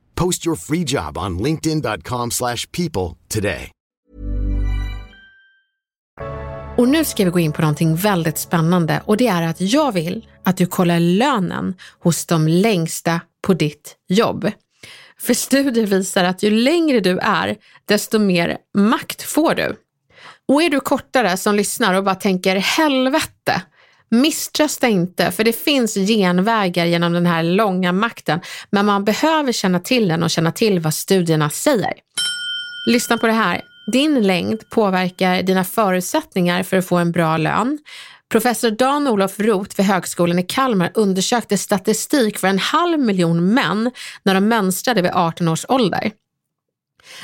Post 0.21 0.45
your 0.45 0.55
free 0.55 0.83
job 0.87 1.17
on 1.17 1.43
linkedin.com/people 1.43 2.29
slash 2.31 2.71
people 2.71 3.17
today. 3.27 3.71
Och 6.77 6.89
nu 6.89 7.05
ska 7.05 7.25
vi 7.25 7.29
gå 7.29 7.39
in 7.39 7.51
på 7.51 7.61
någonting 7.61 7.95
väldigt 7.95 8.37
spännande 8.37 9.01
och 9.05 9.17
det 9.17 9.27
är 9.27 9.41
att 9.41 9.61
jag 9.61 9.91
vill 9.91 10.27
att 10.43 10.57
du 10.57 10.65
kollar 10.65 10.99
lönen 10.99 11.73
hos 11.99 12.25
de 12.25 12.47
längsta 12.47 13.21
på 13.47 13.53
ditt 13.53 13.95
jobb. 14.09 14.51
För 15.19 15.33
studier 15.33 15.85
visar 15.85 16.23
att 16.23 16.43
ju 16.43 16.49
längre 16.49 16.99
du 16.99 17.19
är, 17.19 17.57
desto 17.85 18.19
mer 18.19 18.57
makt 18.77 19.21
får 19.21 19.55
du. 19.55 19.75
Och 20.47 20.63
är 20.63 20.69
du 20.69 20.79
kortare 20.79 21.37
som 21.37 21.55
lyssnar 21.55 21.93
och 21.93 22.03
bara 22.03 22.15
tänker 22.15 22.55
helvete, 22.55 23.61
misströsta 24.11 24.87
inte 24.87 25.31
för 25.31 25.43
det 25.43 25.53
finns 25.53 25.93
genvägar 25.93 26.85
genom 26.85 27.13
den 27.13 27.25
här 27.25 27.43
långa 27.43 27.91
makten, 27.91 28.39
men 28.69 28.85
man 28.85 29.05
behöver 29.05 29.51
känna 29.51 29.79
till 29.79 30.07
den 30.07 30.23
och 30.23 30.29
känna 30.29 30.51
till 30.51 30.79
vad 30.79 30.93
studierna 30.93 31.49
säger. 31.49 31.93
Lyssna 32.87 33.17
på 33.17 33.27
det 33.27 33.33
här. 33.33 33.61
Din 33.91 34.27
längd 34.27 34.69
påverkar 34.69 35.43
dina 35.43 35.63
förutsättningar 35.63 36.63
för 36.63 36.77
att 36.77 36.87
få 36.87 36.97
en 36.97 37.11
bra 37.11 37.37
lön. 37.37 37.79
Professor 38.29 38.71
Dan-Olof 38.71 39.39
Roth 39.39 39.77
vid 39.77 39.85
Högskolan 39.85 40.39
i 40.39 40.43
Kalmar 40.43 40.91
undersökte 40.93 41.57
statistik 41.57 42.37
för 42.37 42.47
en 42.47 42.59
halv 42.59 42.99
miljon 42.99 43.53
män 43.53 43.91
när 44.23 44.33
de 44.33 44.47
mönstrade 44.47 45.01
vid 45.01 45.11
18 45.11 45.47
års 45.47 45.65
ålder. 45.67 46.11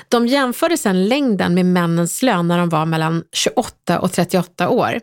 De 0.10 0.28
jämförde 0.28 0.78
sedan 0.78 1.08
längden 1.08 1.54
med 1.54 1.66
männens 1.66 2.22
lön 2.22 2.48
när 2.48 2.58
de 2.58 2.70
var 2.70 2.86
mellan 2.86 3.24
28 3.32 4.00
och 4.00 4.12
38 4.12 4.70
år. 4.70 5.00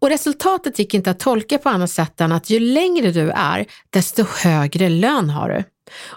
Och 0.00 0.08
resultatet 0.08 0.78
gick 0.78 0.94
inte 0.94 1.10
att 1.10 1.20
tolka 1.20 1.58
på 1.58 1.68
annat 1.68 1.90
sätt 1.90 2.20
än 2.20 2.32
att 2.32 2.50
ju 2.50 2.60
längre 2.60 3.10
du 3.12 3.30
är, 3.30 3.66
desto 3.90 4.24
högre 4.42 4.88
lön 4.88 5.30
har 5.30 5.48
du. 5.48 5.64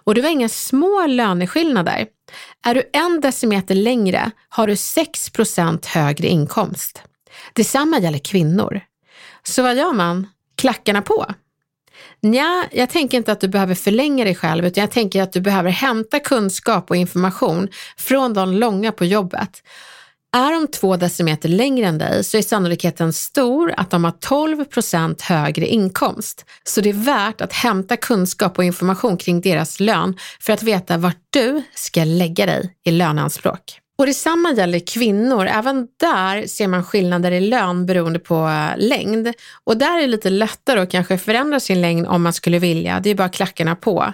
Och 0.04 0.16
det 0.16 0.22
var 0.22 0.30
inga 0.30 0.50
små 0.50 1.08
löneskillnader. 1.08 2.08
Är 2.66 2.76
du 2.76 2.84
en 2.94 3.22
decimeter 3.22 3.76
längre 3.76 4.32
har 4.50 4.68
du 4.68 4.74
6% 4.74 5.88
högre 5.88 6.28
inkomst. 6.28 7.04
Detsamma 7.54 8.00
gäller 8.00 8.20
kvinnor. 8.20 8.82
Så 9.44 9.64
vad 9.64 9.78
gör 9.78 9.94
man? 9.94 10.28
Klackarna 10.56 11.02
på? 11.02 11.26
Nja, 12.22 12.66
jag 12.72 12.90
tänker 12.90 13.18
inte 13.18 13.32
att 13.32 13.40
du 13.40 13.48
behöver 13.48 13.76
förlänga 13.76 14.24
dig 14.24 14.36
själv 14.36 14.66
utan 14.66 14.82
jag 14.82 14.92
tänker 14.92 15.22
att 15.22 15.34
du 15.34 15.42
behöver 15.42 15.70
hämta 15.70 16.20
kunskap 16.20 16.90
och 16.90 16.96
information 16.96 17.68
från 17.98 18.34
de 18.34 18.54
långa 18.54 18.92
på 18.92 19.06
jobbet. 19.06 19.64
Är 20.38 20.52
de 20.52 20.68
två 20.68 20.98
decimeter 20.98 21.50
längre 21.50 21.88
än 21.88 21.98
dig 21.98 22.24
så 22.24 22.38
är 22.38 22.42
sannolikheten 22.42 23.14
stor 23.14 23.74
att 23.78 23.90
de 23.90 24.04
har 24.04 24.12
12 24.12 24.66
procent 24.66 25.22
högre 25.22 25.68
inkomst. 25.68 26.46
Så 26.64 26.82
det 26.82 26.90
är 26.90 26.94
värt 26.94 27.42
att 27.42 27.54
hämta 27.54 27.98
kunskap 27.98 28.58
och 28.58 28.64
information 28.64 29.18
kring 29.18 29.42
deras 29.42 29.80
lön 29.80 30.18
för 30.40 30.54
att 30.54 30.64
veta 30.64 30.98
vart 30.98 31.18
du 31.30 31.64
ska 31.76 32.04
lägga 32.04 32.46
dig 32.46 32.76
i 32.86 32.92
löneanspråk. 32.92 33.82
Och 33.98 34.06
detsamma 34.06 34.52
gäller 34.52 34.80
kvinnor. 34.80 35.48
Även 35.48 35.88
där 36.00 36.48
ser 36.48 36.68
man 36.68 36.84
skillnader 36.84 37.32
i 37.32 37.40
lön 37.40 37.86
beroende 37.86 38.20
på 38.20 38.48
eh, 38.48 38.78
längd. 38.78 39.34
Och 39.64 39.78
där 39.78 39.98
är 39.98 40.02
det 40.02 40.08
lite 40.08 40.30
lättare 40.30 40.80
att 40.80 40.92
kanske 40.92 41.18
förändra 41.18 41.60
sin 41.60 41.82
längd 41.82 42.08
om 42.08 42.24
man 42.24 42.34
skulle 42.34 42.60
vilja. 42.60 43.00
Det 43.00 43.10
är 43.10 43.16
bara 43.16 43.30
klackarna 43.30 43.76
på. 43.76 44.14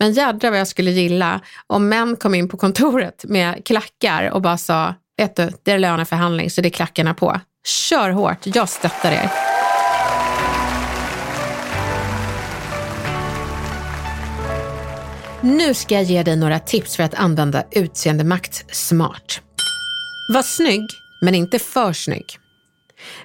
Men 0.00 0.12
jädrar 0.12 0.50
vad 0.50 0.60
jag 0.60 0.68
skulle 0.68 0.90
gilla 0.90 1.40
om 1.66 1.88
män 1.88 2.16
kom 2.16 2.34
in 2.34 2.48
på 2.48 2.56
kontoret 2.56 3.24
med 3.28 3.64
klackar 3.66 4.30
och 4.30 4.42
bara 4.42 4.58
sa, 4.58 4.94
vet 5.16 5.36
du, 5.36 5.50
det 5.62 5.72
är 5.72 5.78
löneförhandling 5.78 6.50
så 6.50 6.60
det 6.60 6.68
är 6.68 6.70
klackarna 6.70 7.14
på. 7.14 7.40
Kör 7.66 8.10
hårt, 8.10 8.38
jag 8.46 8.68
stöttar 8.68 9.12
er. 9.12 9.30
Nu 15.42 15.74
ska 15.74 15.94
jag 15.94 16.04
ge 16.04 16.22
dig 16.22 16.36
några 16.36 16.58
tips 16.58 16.96
för 16.96 17.02
att 17.02 17.14
använda 17.14 17.64
utseendemakt 17.70 18.74
smart. 18.74 19.40
Var 20.34 20.42
snygg, 20.42 20.88
men 21.20 21.34
inte 21.34 21.58
för 21.58 21.92
snygg. 21.92 22.38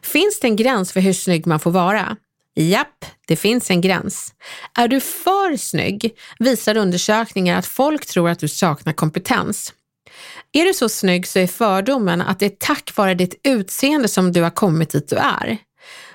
Finns 0.02 0.40
det 0.40 0.48
en 0.48 0.56
gräns 0.56 0.92
för 0.92 1.00
hur 1.00 1.14
snygg 1.14 1.48
man 1.48 1.60
får 1.60 1.72
vara? 1.72 2.16
Japp, 2.56 3.06
det 3.28 3.36
finns 3.36 3.70
en 3.70 3.82
gräns. 3.82 4.34
Är 4.78 4.88
du 4.88 5.00
för 5.02 5.58
snygg 5.58 6.12
visar 6.40 6.78
undersökningar 6.78 7.60
att 7.60 7.66
folk 7.66 8.06
tror 8.06 8.30
att 8.30 8.40
du 8.40 8.48
saknar 8.48 8.94
kompetens. 8.94 9.74
Är 10.52 10.66
du 10.66 10.74
så 10.74 10.90
snygg 10.90 11.28
så 11.28 11.40
är 11.40 11.48
fördomen 11.48 12.22
att 12.22 12.40
det 12.40 12.46
är 12.46 12.56
tack 12.60 12.96
vare 12.96 13.14
ditt 13.14 13.42
utseende 13.44 14.08
som 14.08 14.32
du 14.32 14.42
har 14.42 14.50
kommit 14.50 14.90
dit 14.90 15.10
du 15.10 15.16
är. 15.16 15.58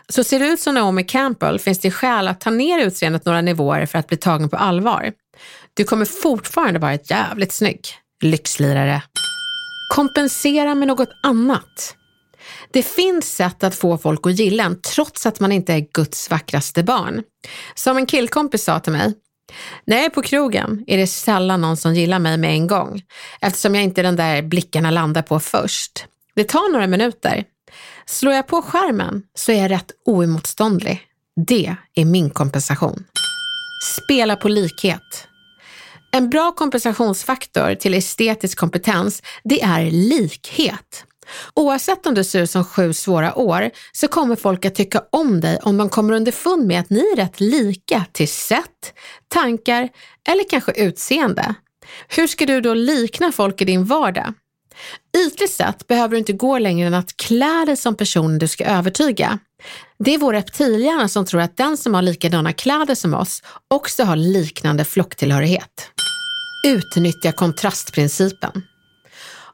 Så 0.08 0.24
ser 0.24 0.40
du 0.40 0.46
ut 0.46 0.60
som 0.60 0.74
Naomi 0.74 1.04
Campbell 1.04 1.58
finns 1.58 1.78
det 1.78 1.90
skäl 1.90 2.28
att 2.28 2.40
ta 2.40 2.50
ner 2.50 2.86
utseendet 2.86 3.24
några 3.24 3.40
nivåer 3.40 3.86
för 3.86 3.98
att 3.98 4.06
bli 4.06 4.16
tagen 4.16 4.48
på 4.48 4.56
allvar. 4.56 5.12
Du 5.74 5.84
kommer 5.84 6.04
fortfarande 6.04 6.78
vara 6.78 6.92
ett 6.92 7.10
jävligt 7.10 7.52
snygg. 7.52 7.86
Lyxlirare. 8.22 9.02
Kompensera 9.94 10.74
med 10.74 10.88
något 10.88 11.08
annat. 11.22 11.96
Det 12.72 12.82
finns 12.82 13.36
sätt 13.36 13.64
att 13.64 13.74
få 13.74 13.98
folk 13.98 14.26
att 14.26 14.38
gilla 14.38 14.64
en 14.64 14.80
trots 14.80 15.26
att 15.26 15.40
man 15.40 15.52
inte 15.52 15.72
är 15.72 15.86
Guds 15.92 16.30
vackraste 16.30 16.82
barn. 16.82 17.22
Som 17.74 17.96
en 17.96 18.06
killkompis 18.06 18.64
sa 18.64 18.80
till 18.80 18.92
mig. 18.92 19.14
När 19.84 19.96
jag 19.96 20.04
är 20.04 20.10
på 20.10 20.22
krogen 20.22 20.84
är 20.86 20.96
det 20.96 21.06
sällan 21.06 21.60
någon 21.60 21.76
som 21.76 21.94
gillar 21.94 22.18
mig 22.18 22.36
med 22.36 22.50
en 22.50 22.66
gång 22.66 23.02
eftersom 23.40 23.74
jag 23.74 23.84
inte 23.84 24.00
är 24.00 24.02
den 24.02 24.16
där 24.16 24.42
blickarna 24.42 24.90
landar 24.90 25.22
på 25.22 25.40
först. 25.40 26.06
Det 26.34 26.44
tar 26.44 26.72
några 26.72 26.86
minuter. 26.86 27.44
Slår 28.06 28.34
jag 28.34 28.46
på 28.46 28.62
skärmen 28.62 29.22
så 29.34 29.52
är 29.52 29.62
jag 29.62 29.70
rätt 29.70 29.90
oemotståndlig. 30.04 31.00
Det 31.46 31.76
är 31.94 32.04
min 32.04 32.30
kompensation. 32.30 33.04
Spela 34.02 34.36
på 34.36 34.48
likhet. 34.48 35.28
En 36.12 36.30
bra 36.30 36.52
kompensationsfaktor 36.52 37.74
till 37.74 37.94
estetisk 37.94 38.58
kompetens, 38.58 39.22
det 39.44 39.62
är 39.62 39.90
likhet. 39.90 41.04
Oavsett 41.54 42.06
om 42.06 42.14
du 42.14 42.24
ser 42.24 42.42
ut 42.42 42.50
som 42.50 42.64
sju 42.64 42.92
svåra 42.92 43.34
år 43.34 43.70
så 43.92 44.08
kommer 44.08 44.36
folk 44.36 44.64
att 44.64 44.74
tycka 44.74 45.02
om 45.12 45.40
dig 45.40 45.58
om 45.62 45.76
de 45.76 45.88
kommer 45.88 46.12
underfund 46.12 46.66
med 46.66 46.80
att 46.80 46.90
ni 46.90 47.00
är 47.00 47.16
rätt 47.16 47.40
lika 47.40 48.04
till 48.12 48.28
sätt, 48.28 48.94
tankar 49.28 49.88
eller 50.28 50.48
kanske 50.50 50.72
utseende. 50.72 51.54
Hur 52.08 52.26
ska 52.26 52.46
du 52.46 52.60
då 52.60 52.74
likna 52.74 53.32
folk 53.32 53.60
i 53.60 53.64
din 53.64 53.84
vardag? 53.84 54.34
Ytligt 55.26 55.52
sett 55.52 55.86
behöver 55.86 56.10
du 56.10 56.18
inte 56.18 56.32
gå 56.32 56.58
längre 56.58 56.86
än 56.86 56.94
att 56.94 57.16
klä 57.16 57.64
dig 57.66 57.76
som 57.76 57.94
personen 57.96 58.38
du 58.38 58.48
ska 58.48 58.64
övertyga. 58.64 59.38
Det 59.98 60.14
är 60.14 60.18
vår 60.18 60.32
reptilhjärna 60.32 61.08
som 61.08 61.26
tror 61.26 61.40
att 61.40 61.56
den 61.56 61.76
som 61.76 61.94
har 61.94 62.02
likadana 62.02 62.52
kläder 62.52 62.94
som 62.94 63.14
oss 63.14 63.42
också 63.74 64.04
har 64.04 64.16
liknande 64.16 64.84
flocktillhörighet. 64.84 65.90
Utnyttja 66.66 67.32
kontrastprincipen. 67.32 68.62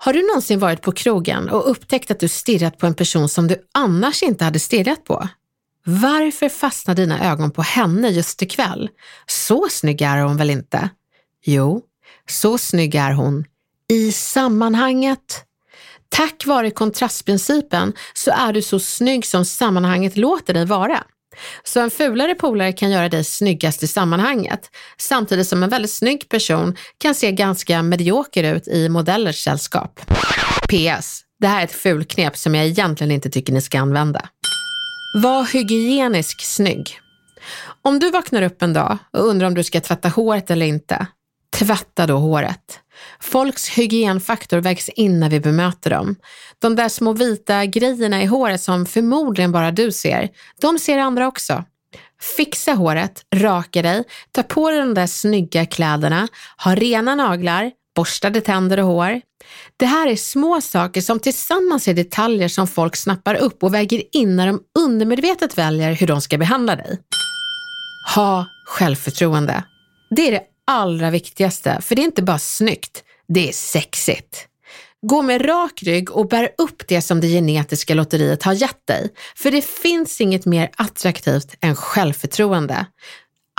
Har 0.02 0.12
du 0.12 0.26
någonsin 0.26 0.58
varit 0.58 0.82
på 0.82 0.92
krogen 0.92 1.48
och 1.48 1.70
upptäckt 1.70 2.10
att 2.10 2.20
du 2.20 2.28
stirrat 2.28 2.78
på 2.78 2.86
en 2.86 2.94
person 2.94 3.28
som 3.28 3.46
du 3.46 3.56
annars 3.74 4.22
inte 4.22 4.44
hade 4.44 4.58
stirrat 4.58 5.04
på? 5.04 5.28
Varför 5.84 6.48
fastnar 6.48 6.94
dina 6.94 7.30
ögon 7.32 7.50
på 7.50 7.62
henne 7.62 8.08
just 8.08 8.42
ikväll? 8.42 8.88
Så 9.26 9.68
snygg 9.70 10.02
är 10.02 10.18
hon 10.18 10.36
väl 10.36 10.50
inte? 10.50 10.88
Jo, 11.44 11.82
så 12.28 12.58
snygg 12.58 12.94
är 12.94 13.12
hon 13.12 13.44
i 13.88 14.12
sammanhanget. 14.12 15.44
Tack 16.08 16.46
vare 16.46 16.70
kontrastprincipen 16.70 17.92
så 18.14 18.30
är 18.30 18.52
du 18.52 18.62
så 18.62 18.78
snygg 18.78 19.26
som 19.26 19.44
sammanhanget 19.44 20.16
låter 20.16 20.54
dig 20.54 20.66
vara. 20.66 21.04
Så 21.64 21.80
en 21.80 21.90
fulare 21.90 22.34
polare 22.34 22.72
kan 22.72 22.90
göra 22.90 23.08
dig 23.08 23.24
snyggast 23.24 23.82
i 23.82 23.86
sammanhanget, 23.86 24.70
samtidigt 24.98 25.48
som 25.48 25.62
en 25.62 25.70
väldigt 25.70 25.90
snygg 25.90 26.28
person 26.28 26.76
kan 26.98 27.14
se 27.14 27.32
ganska 27.32 27.82
medioker 27.82 28.54
ut 28.54 28.68
i 28.68 28.88
modellers 28.88 29.44
sällskap. 29.44 30.00
PS. 30.68 31.20
Det 31.40 31.46
här 31.46 31.60
är 31.60 31.64
ett 31.64 31.72
fulknep 31.72 32.36
som 32.36 32.54
jag 32.54 32.66
egentligen 32.66 33.10
inte 33.10 33.30
tycker 33.30 33.52
ni 33.52 33.60
ska 33.60 33.80
använda. 33.80 34.28
Var 35.22 35.44
hygienisk 35.52 36.42
snygg. 36.42 37.00
Om 37.82 37.98
du 37.98 38.10
vaknar 38.10 38.42
upp 38.42 38.62
en 38.62 38.72
dag 38.72 38.98
och 39.10 39.26
undrar 39.26 39.46
om 39.46 39.54
du 39.54 39.64
ska 39.64 39.80
tvätta 39.80 40.08
håret 40.08 40.50
eller 40.50 40.66
inte, 40.66 41.06
tvätta 41.50 42.06
då 42.06 42.16
håret. 42.16 42.80
Folks 43.20 43.68
hygienfaktor 43.68 44.58
vägs 44.58 44.88
in 44.88 45.20
när 45.20 45.30
vi 45.30 45.40
bemöter 45.40 45.90
dem. 45.90 46.16
De 46.58 46.76
där 46.76 46.88
små 46.88 47.12
vita 47.12 47.66
grejerna 47.66 48.22
i 48.22 48.26
håret 48.26 48.60
som 48.60 48.86
förmodligen 48.86 49.52
bara 49.52 49.70
du 49.70 49.92
ser, 49.92 50.28
de 50.60 50.78
ser 50.78 50.98
andra 50.98 51.28
också. 51.28 51.64
Fixa 52.36 52.72
håret, 52.72 53.22
raka 53.34 53.82
dig, 53.82 54.04
ta 54.32 54.42
på 54.42 54.70
dig 54.70 54.78
de 54.78 54.94
där 54.94 55.06
snygga 55.06 55.66
kläderna, 55.66 56.28
ha 56.64 56.74
rena 56.74 57.14
naglar, 57.14 57.70
borstade 57.96 58.40
tänder 58.40 58.80
och 58.80 58.86
hår. 58.86 59.20
Det 59.76 59.86
här 59.86 60.06
är 60.06 60.16
små 60.16 60.60
saker 60.60 61.00
som 61.00 61.20
tillsammans 61.20 61.88
är 61.88 61.94
detaljer 61.94 62.48
som 62.48 62.66
folk 62.66 62.96
snappar 62.96 63.34
upp 63.34 63.62
och 63.62 63.74
väger 63.74 64.02
in 64.12 64.36
när 64.36 64.46
de 64.46 64.60
undermedvetet 64.78 65.58
väljer 65.58 65.92
hur 65.92 66.06
de 66.06 66.20
ska 66.20 66.38
behandla 66.38 66.76
dig. 66.76 66.98
Ha 68.14 68.46
självförtroende. 68.66 69.64
Det 70.10 70.28
är 70.28 70.32
det 70.32 70.42
allra 70.70 71.10
viktigaste, 71.10 71.78
för 71.80 71.94
det 71.94 72.02
är 72.02 72.04
inte 72.04 72.22
bara 72.22 72.38
snyggt, 72.38 73.04
det 73.28 73.48
är 73.48 73.52
sexigt. 73.52 74.46
Gå 75.02 75.22
med 75.22 75.48
rak 75.48 75.82
rygg 75.82 76.10
och 76.10 76.28
bär 76.28 76.50
upp 76.58 76.88
det 76.88 77.02
som 77.02 77.20
det 77.20 77.28
genetiska 77.28 77.94
lotteriet 77.94 78.42
har 78.42 78.52
gett 78.52 78.86
dig. 78.86 79.08
För 79.36 79.50
det 79.50 79.64
finns 79.64 80.20
inget 80.20 80.46
mer 80.46 80.70
attraktivt 80.76 81.54
än 81.60 81.76
självförtroende. 81.76 82.86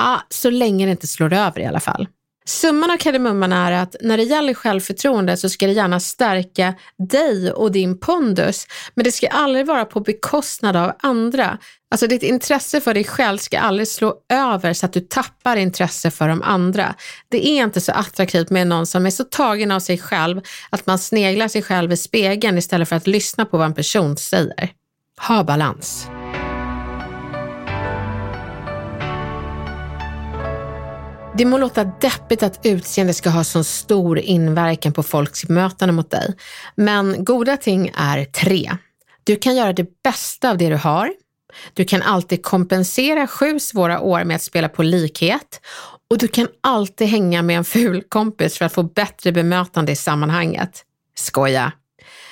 Ah, 0.02 0.20
så 0.30 0.50
länge 0.50 0.86
det 0.86 0.92
inte 0.92 1.08
slår 1.08 1.34
över 1.34 1.60
i 1.60 1.66
alla 1.66 1.80
fall. 1.80 2.08
Summan 2.52 2.92
av 2.92 2.98
kardemumman 2.98 3.54
är 3.54 3.72
att 3.72 3.96
när 4.02 4.18
det 4.18 4.24
gäller 4.24 4.54
självförtroende 4.54 5.38
så 5.38 5.50
ska 5.50 5.68
det 5.68 5.74
gärna 5.74 6.00
stärka 6.00 6.74
dig 7.10 7.52
och 7.52 7.72
din 7.72 8.00
pondus, 8.00 8.68
men 8.96 9.04
det 9.04 9.12
ska 9.12 9.28
aldrig 9.28 9.66
vara 9.66 9.86
på 9.86 10.00
bekostnad 10.00 10.76
av 10.76 10.92
andra. 11.00 11.58
Alltså 11.92 12.08
ditt 12.08 12.24
intresse 12.24 12.82
för 12.82 12.94
dig 12.94 13.04
själv 13.04 13.38
ska 13.38 13.60
aldrig 13.60 13.88
slå 13.88 14.16
över 14.34 14.74
så 14.74 14.86
att 14.86 14.94
du 14.94 15.00
tappar 15.00 15.56
intresse 15.56 16.12
för 16.12 16.28
de 16.28 16.42
andra. 16.42 16.96
Det 17.30 17.48
är 17.48 17.64
inte 17.64 17.82
så 17.82 17.92
attraktivt 17.92 18.50
med 18.50 18.68
någon 18.68 18.86
som 18.86 19.06
är 19.06 19.10
så 19.10 19.24
tagen 19.24 19.72
av 19.72 19.80
sig 19.80 19.98
själv 19.98 20.42
att 20.70 20.88
man 20.88 21.00
sneglar 21.00 21.48
sig 21.48 21.62
själv 21.62 21.92
i 21.92 21.98
spegeln 21.98 22.58
istället 22.58 22.90
för 22.90 22.96
att 22.96 23.08
lyssna 23.08 23.46
på 23.46 23.58
vad 23.58 23.66
en 23.66 23.74
person 23.74 24.18
säger. 24.18 24.72
Ha 25.28 25.44
balans. 25.44 26.08
Det 31.38 31.46
må 31.46 31.58
låta 31.58 31.84
deppigt 31.84 32.44
att 32.44 32.66
utseende 32.66 33.14
ska 33.14 33.30
ha 33.30 33.44
så 33.44 33.64
stor 33.64 34.20
inverkan 34.20 34.94
på 34.94 35.04
folks 35.04 35.46
bemötande 35.48 35.94
mot 35.94 36.12
dig, 36.12 36.36
men 36.76 37.26
goda 37.26 37.58
ting 37.58 37.92
är 37.96 38.26
tre. 38.26 38.78
Du 39.24 39.36
kan 39.36 39.56
göra 39.56 39.74
det 39.74 40.04
bästa 40.04 40.50
av 40.50 40.58
det 40.58 40.70
du 40.70 40.76
har. 40.76 41.14
Du 41.74 41.86
kan 41.86 42.02
alltid 42.02 42.44
kompensera 42.44 43.28
sju 43.28 43.60
svåra 43.60 44.00
år 44.00 44.24
med 44.24 44.36
att 44.36 44.42
spela 44.42 44.70
på 44.70 44.84
likhet 44.84 45.62
och 46.10 46.18
du 46.18 46.28
kan 46.28 46.48
alltid 46.62 47.08
hänga 47.08 47.42
med 47.42 47.58
en 47.58 47.64
ful 47.64 48.04
kompis 48.10 48.58
för 48.58 48.66
att 48.66 48.74
få 48.74 48.84
bättre 48.84 49.32
bemötande 49.32 49.92
i 49.92 49.96
sammanhanget. 49.96 50.84
Skoja! 51.16 51.72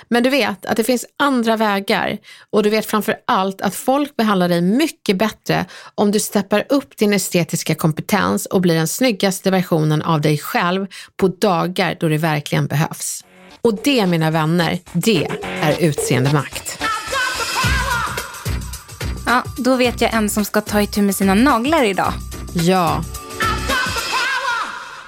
Men 0.07 0.23
du 0.23 0.29
vet 0.29 0.65
att 0.65 0.77
det 0.77 0.83
finns 0.83 1.05
andra 1.17 1.57
vägar 1.57 2.17
och 2.49 2.63
du 2.63 2.69
vet 2.69 2.85
framför 2.85 3.15
allt 3.27 3.61
att 3.61 3.75
folk 3.75 4.15
behandlar 4.15 4.49
dig 4.49 4.61
mycket 4.61 5.17
bättre 5.17 5.65
om 5.95 6.11
du 6.11 6.19
steppar 6.19 6.65
upp 6.69 6.97
din 6.97 7.13
estetiska 7.13 7.75
kompetens 7.75 8.45
och 8.45 8.61
blir 8.61 8.75
den 8.75 8.87
snyggaste 8.87 9.51
versionen 9.51 10.01
av 10.01 10.21
dig 10.21 10.37
själv 10.37 10.87
på 11.17 11.27
dagar 11.27 11.97
då 11.99 12.07
det 12.07 12.17
verkligen 12.17 12.67
behövs. 12.67 13.25
Och 13.61 13.79
det, 13.83 14.05
mina 14.05 14.31
vänner, 14.31 14.79
det 14.93 15.27
är 15.61 15.79
utseendemakt. 15.79 16.83
Ja, 19.25 19.43
då 19.57 19.75
vet 19.75 20.01
jag 20.01 20.13
en 20.13 20.29
som 20.29 20.45
ska 20.45 20.61
ta 20.61 20.81
itu 20.81 21.01
med 21.01 21.15
sina 21.15 21.33
naglar 21.33 21.83
idag. 21.83 22.13
Ja, 22.53 23.03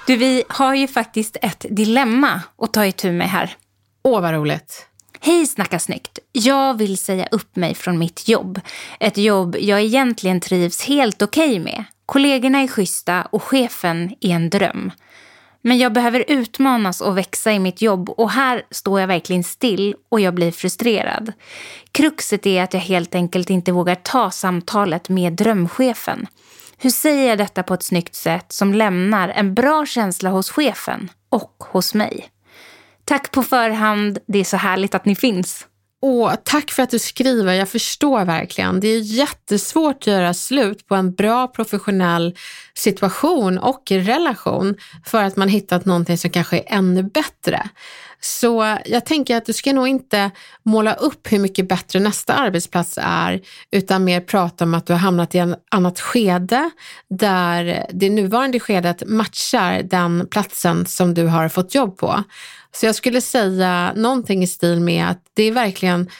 Du, 0.06 0.16
vi 0.16 0.44
har 0.48 0.74
ju 0.74 0.88
faktiskt 0.88 1.36
ett 1.42 1.66
dilemma 1.70 2.40
att 2.62 2.72
ta 2.72 2.86
itu 2.86 3.12
med 3.12 3.30
här 3.30 3.56
åh 4.02 4.20
vad 4.20 4.34
roligt. 4.34 4.86
Hej 5.20 5.46
Snacka 5.46 5.78
snyggt! 5.78 6.18
Jag 6.32 6.78
vill 6.78 6.98
säga 6.98 7.26
upp 7.30 7.56
mig 7.56 7.74
från 7.74 7.98
mitt 7.98 8.28
jobb. 8.28 8.60
Ett 9.00 9.16
jobb 9.16 9.56
jag 9.60 9.82
egentligen 9.82 10.40
trivs 10.40 10.82
helt 10.82 11.22
okej 11.22 11.58
med. 11.58 11.84
Kollegorna 12.06 12.58
är 12.58 12.68
schyssta 12.68 13.22
och 13.30 13.42
chefen 13.42 14.14
är 14.20 14.30
en 14.30 14.50
dröm. 14.50 14.90
Men 15.62 15.78
jag 15.78 15.92
behöver 15.92 16.24
utmanas 16.28 17.00
och 17.00 17.18
växa 17.18 17.52
i 17.52 17.58
mitt 17.58 17.82
jobb 17.82 18.10
och 18.10 18.30
här 18.30 18.62
står 18.70 19.00
jag 19.00 19.06
verkligen 19.06 19.44
still 19.44 19.94
och 20.08 20.20
jag 20.20 20.34
blir 20.34 20.52
frustrerad. 20.52 21.32
Kruxet 21.92 22.46
är 22.46 22.62
att 22.62 22.74
jag 22.74 22.80
helt 22.80 23.14
enkelt 23.14 23.50
inte 23.50 23.72
vågar 23.72 23.94
ta 23.94 24.30
samtalet 24.30 25.08
med 25.08 25.32
drömchefen. 25.32 26.26
Hur 26.78 26.90
säger 26.90 27.28
jag 27.28 27.38
detta 27.38 27.62
på 27.62 27.74
ett 27.74 27.82
snyggt 27.82 28.14
sätt 28.14 28.52
som 28.52 28.74
lämnar 28.74 29.28
en 29.28 29.54
bra 29.54 29.86
känsla 29.86 30.30
hos 30.30 30.50
chefen 30.50 31.10
och 31.28 31.54
hos 31.58 31.94
mig? 31.94 32.31
Tack 33.12 33.30
på 33.30 33.42
förhand, 33.42 34.18
det 34.26 34.38
är 34.38 34.44
så 34.44 34.56
härligt 34.56 34.94
att 34.94 35.04
ni 35.04 35.14
finns. 35.14 35.66
Åh, 36.02 36.34
tack 36.44 36.70
för 36.70 36.82
att 36.82 36.90
du 36.90 36.98
skriver. 36.98 37.52
Jag 37.52 37.68
förstår 37.68 38.24
verkligen. 38.24 38.80
Det 38.80 38.88
är 38.88 38.98
jättesvårt 39.00 39.96
att 39.96 40.06
göra 40.06 40.34
slut 40.34 40.86
på 40.86 40.94
en 40.94 41.14
bra 41.14 41.48
professionell 41.48 42.36
situation 42.74 43.58
och 43.58 43.82
relation 43.90 44.76
för 45.06 45.22
att 45.24 45.36
man 45.36 45.48
hittat 45.48 45.84
någonting 45.84 46.18
som 46.18 46.30
kanske 46.30 46.58
är 46.58 46.64
ännu 46.66 47.02
bättre. 47.02 47.68
Så 48.24 48.78
jag 48.84 49.06
tänker 49.06 49.36
att 49.36 49.46
du 49.46 49.52
ska 49.52 49.72
nog 49.72 49.88
inte 49.88 50.30
måla 50.62 50.94
upp 50.94 51.32
hur 51.32 51.38
mycket 51.38 51.68
bättre 51.68 52.00
nästa 52.00 52.34
arbetsplats 52.34 52.98
är, 53.02 53.40
utan 53.70 54.04
mer 54.04 54.20
prata 54.20 54.64
om 54.64 54.74
att 54.74 54.86
du 54.86 54.92
har 54.92 55.00
hamnat 55.00 55.34
i 55.34 55.38
ett 55.38 55.58
annat 55.70 56.00
skede 56.00 56.70
där 57.10 57.86
det 57.92 58.10
nuvarande 58.10 58.60
skedet 58.60 59.02
matchar 59.06 59.82
den 59.82 60.26
platsen 60.30 60.86
som 60.86 61.14
du 61.14 61.26
har 61.26 61.48
fått 61.48 61.74
jobb 61.74 61.96
på. 61.98 62.24
Så 62.72 62.86
jag 62.86 62.94
skulle 62.94 63.20
säga 63.20 63.92
någonting 63.96 64.42
i 64.42 64.46
stil 64.46 64.80
med 64.80 65.08
att 65.08 65.22
det 65.34 65.42
är 65.42 65.52
verkligen 65.52 66.10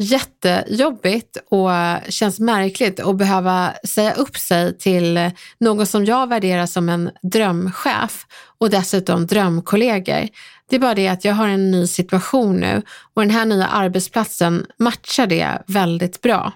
jättejobbigt 0.00 1.36
och 1.48 1.70
känns 2.08 2.40
märkligt 2.40 3.00
att 3.00 3.16
behöva 3.16 3.72
säga 3.84 4.14
upp 4.14 4.36
sig 4.36 4.78
till 4.78 5.30
någon 5.60 5.86
som 5.86 6.04
jag 6.04 6.28
värderar 6.28 6.66
som 6.66 6.88
en 6.88 7.10
drömchef 7.22 8.26
och 8.58 8.70
dessutom 8.70 9.26
drömkollegor. 9.26 10.28
Det 10.68 10.76
är 10.76 10.80
bara 10.80 10.94
det 10.94 11.08
att 11.08 11.24
jag 11.24 11.34
har 11.34 11.48
en 11.48 11.70
ny 11.70 11.86
situation 11.86 12.56
nu 12.56 12.82
och 13.14 13.22
den 13.22 13.30
här 13.30 13.44
nya 13.44 13.66
arbetsplatsen 13.66 14.66
matchar 14.78 15.26
det 15.26 15.62
väldigt 15.66 16.20
bra. 16.20 16.52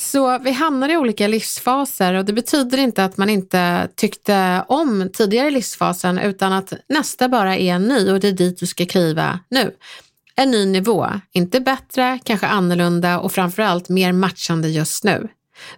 Så 0.00 0.38
vi 0.38 0.50
hamnar 0.50 0.88
i 0.88 0.96
olika 0.96 1.28
livsfaser 1.28 2.14
och 2.14 2.24
det 2.24 2.32
betyder 2.32 2.78
inte 2.78 3.04
att 3.04 3.16
man 3.16 3.30
inte 3.30 3.88
tyckte 3.94 4.64
om 4.68 5.10
tidigare 5.12 5.50
livsfasen 5.50 6.18
utan 6.18 6.52
att 6.52 6.72
nästa 6.88 7.28
bara 7.28 7.56
är 7.56 7.74
en 7.74 7.82
ny 7.82 8.12
och 8.12 8.20
det 8.20 8.28
är 8.28 8.32
dit 8.32 8.60
du 8.60 8.66
ska 8.66 8.86
kliva 8.86 9.40
nu. 9.48 9.72
En 10.38 10.50
ny 10.50 10.66
nivå, 10.66 11.06
inte 11.32 11.60
bättre, 11.60 12.18
kanske 12.24 12.46
annorlunda 12.46 13.18
och 13.18 13.32
framförallt 13.32 13.88
mer 13.88 14.12
matchande 14.12 14.68
just 14.68 15.04
nu. 15.04 15.28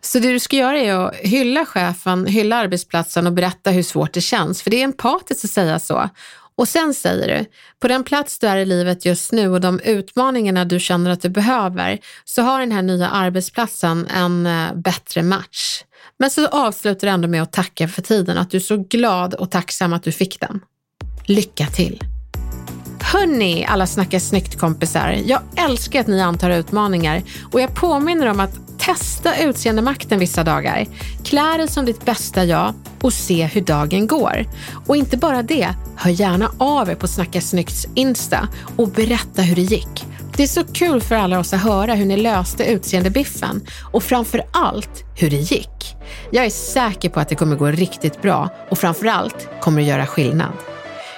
Så 0.00 0.18
det 0.18 0.32
du 0.32 0.40
ska 0.40 0.56
göra 0.56 0.78
är 0.78 0.94
att 0.94 1.14
hylla 1.14 1.66
chefen, 1.66 2.26
hylla 2.26 2.56
arbetsplatsen 2.56 3.26
och 3.26 3.32
berätta 3.32 3.70
hur 3.70 3.82
svårt 3.82 4.12
det 4.12 4.20
känns, 4.20 4.62
för 4.62 4.70
det 4.70 4.80
är 4.80 4.84
empatiskt 4.84 5.44
att 5.44 5.50
säga 5.50 5.78
så. 5.78 6.08
Och 6.54 6.68
sen 6.68 6.94
säger 6.94 7.38
du, 7.38 7.44
på 7.80 7.88
den 7.88 8.04
plats 8.04 8.38
du 8.38 8.46
är 8.46 8.56
i 8.56 8.64
livet 8.64 9.04
just 9.04 9.32
nu 9.32 9.48
och 9.48 9.60
de 9.60 9.80
utmaningarna 9.80 10.64
du 10.64 10.80
känner 10.80 11.10
att 11.10 11.22
du 11.22 11.28
behöver, 11.28 11.98
så 12.24 12.42
har 12.42 12.60
den 12.60 12.72
här 12.72 12.82
nya 12.82 13.08
arbetsplatsen 13.08 14.06
en 14.06 14.46
eh, 14.46 14.74
bättre 14.74 15.22
match. 15.22 15.82
Men 16.18 16.30
så 16.30 16.46
avslutar 16.46 17.06
du 17.06 17.12
ändå 17.12 17.28
med 17.28 17.42
att 17.42 17.52
tacka 17.52 17.88
för 17.88 18.02
tiden, 18.02 18.38
att 18.38 18.50
du 18.50 18.56
är 18.56 18.60
så 18.60 18.76
glad 18.76 19.34
och 19.34 19.50
tacksam 19.50 19.92
att 19.92 20.02
du 20.02 20.12
fick 20.12 20.40
den. 20.40 20.60
Lycka 21.26 21.66
till! 21.66 22.04
Hörni, 23.12 23.64
alla 23.64 23.86
snackar 23.86 24.18
snyggt 24.18 24.58
kompisar. 24.58 25.16
Jag 25.26 25.40
älskar 25.56 26.00
att 26.00 26.06
ni 26.06 26.20
antar 26.20 26.50
utmaningar 26.50 27.22
och 27.52 27.60
jag 27.60 27.74
påminner 27.74 28.26
om 28.26 28.40
att 28.40 28.78
testa 28.78 29.36
utseendemakten 29.42 30.18
vissa 30.18 30.44
dagar. 30.44 30.86
Klä 31.24 31.56
dig 31.56 31.68
som 31.68 31.84
ditt 31.84 32.04
bästa 32.04 32.44
jag 32.44 32.74
och 33.00 33.12
se 33.12 33.44
hur 33.44 33.60
dagen 33.60 34.06
går. 34.06 34.46
Och 34.86 34.96
inte 34.96 35.16
bara 35.16 35.42
det, 35.42 35.68
hör 35.96 36.10
gärna 36.10 36.50
av 36.58 36.90
er 36.90 36.94
på 36.94 37.08
Snacka 37.08 37.40
Snyggts 37.40 37.86
Insta 37.94 38.48
och 38.76 38.88
berätta 38.88 39.42
hur 39.42 39.56
det 39.56 39.62
gick. 39.62 40.06
Det 40.36 40.42
är 40.42 40.46
så 40.46 40.64
kul 40.64 41.00
för 41.00 41.14
alla 41.14 41.38
oss 41.38 41.52
att 41.52 41.62
höra 41.62 41.94
hur 41.94 42.06
ni 42.06 42.16
löste 42.16 42.64
utseendebiffen 42.64 43.66
och 43.92 44.02
framför 44.02 44.42
allt 44.52 45.04
hur 45.16 45.30
det 45.30 45.36
gick. 45.36 45.96
Jag 46.30 46.44
är 46.44 46.50
säker 46.50 47.08
på 47.08 47.20
att 47.20 47.28
det 47.28 47.34
kommer 47.34 47.56
gå 47.56 47.66
riktigt 47.66 48.22
bra 48.22 48.48
och 48.70 48.78
framför 48.78 49.06
allt 49.06 49.48
kommer 49.60 49.82
det 49.82 49.88
göra 49.88 50.06
skillnad. 50.06 50.52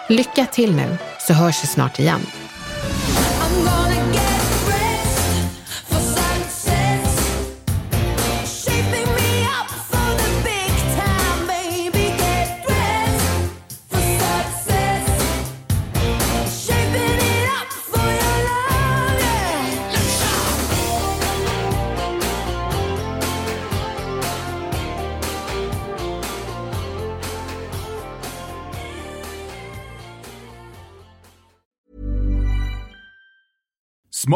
Lycka 0.08 0.46
till 0.46 0.76
nu 0.76 0.98
så 1.20 1.32
hörs 1.32 1.64
vi 1.64 1.66
snart 1.66 1.98
igen. 1.98 2.20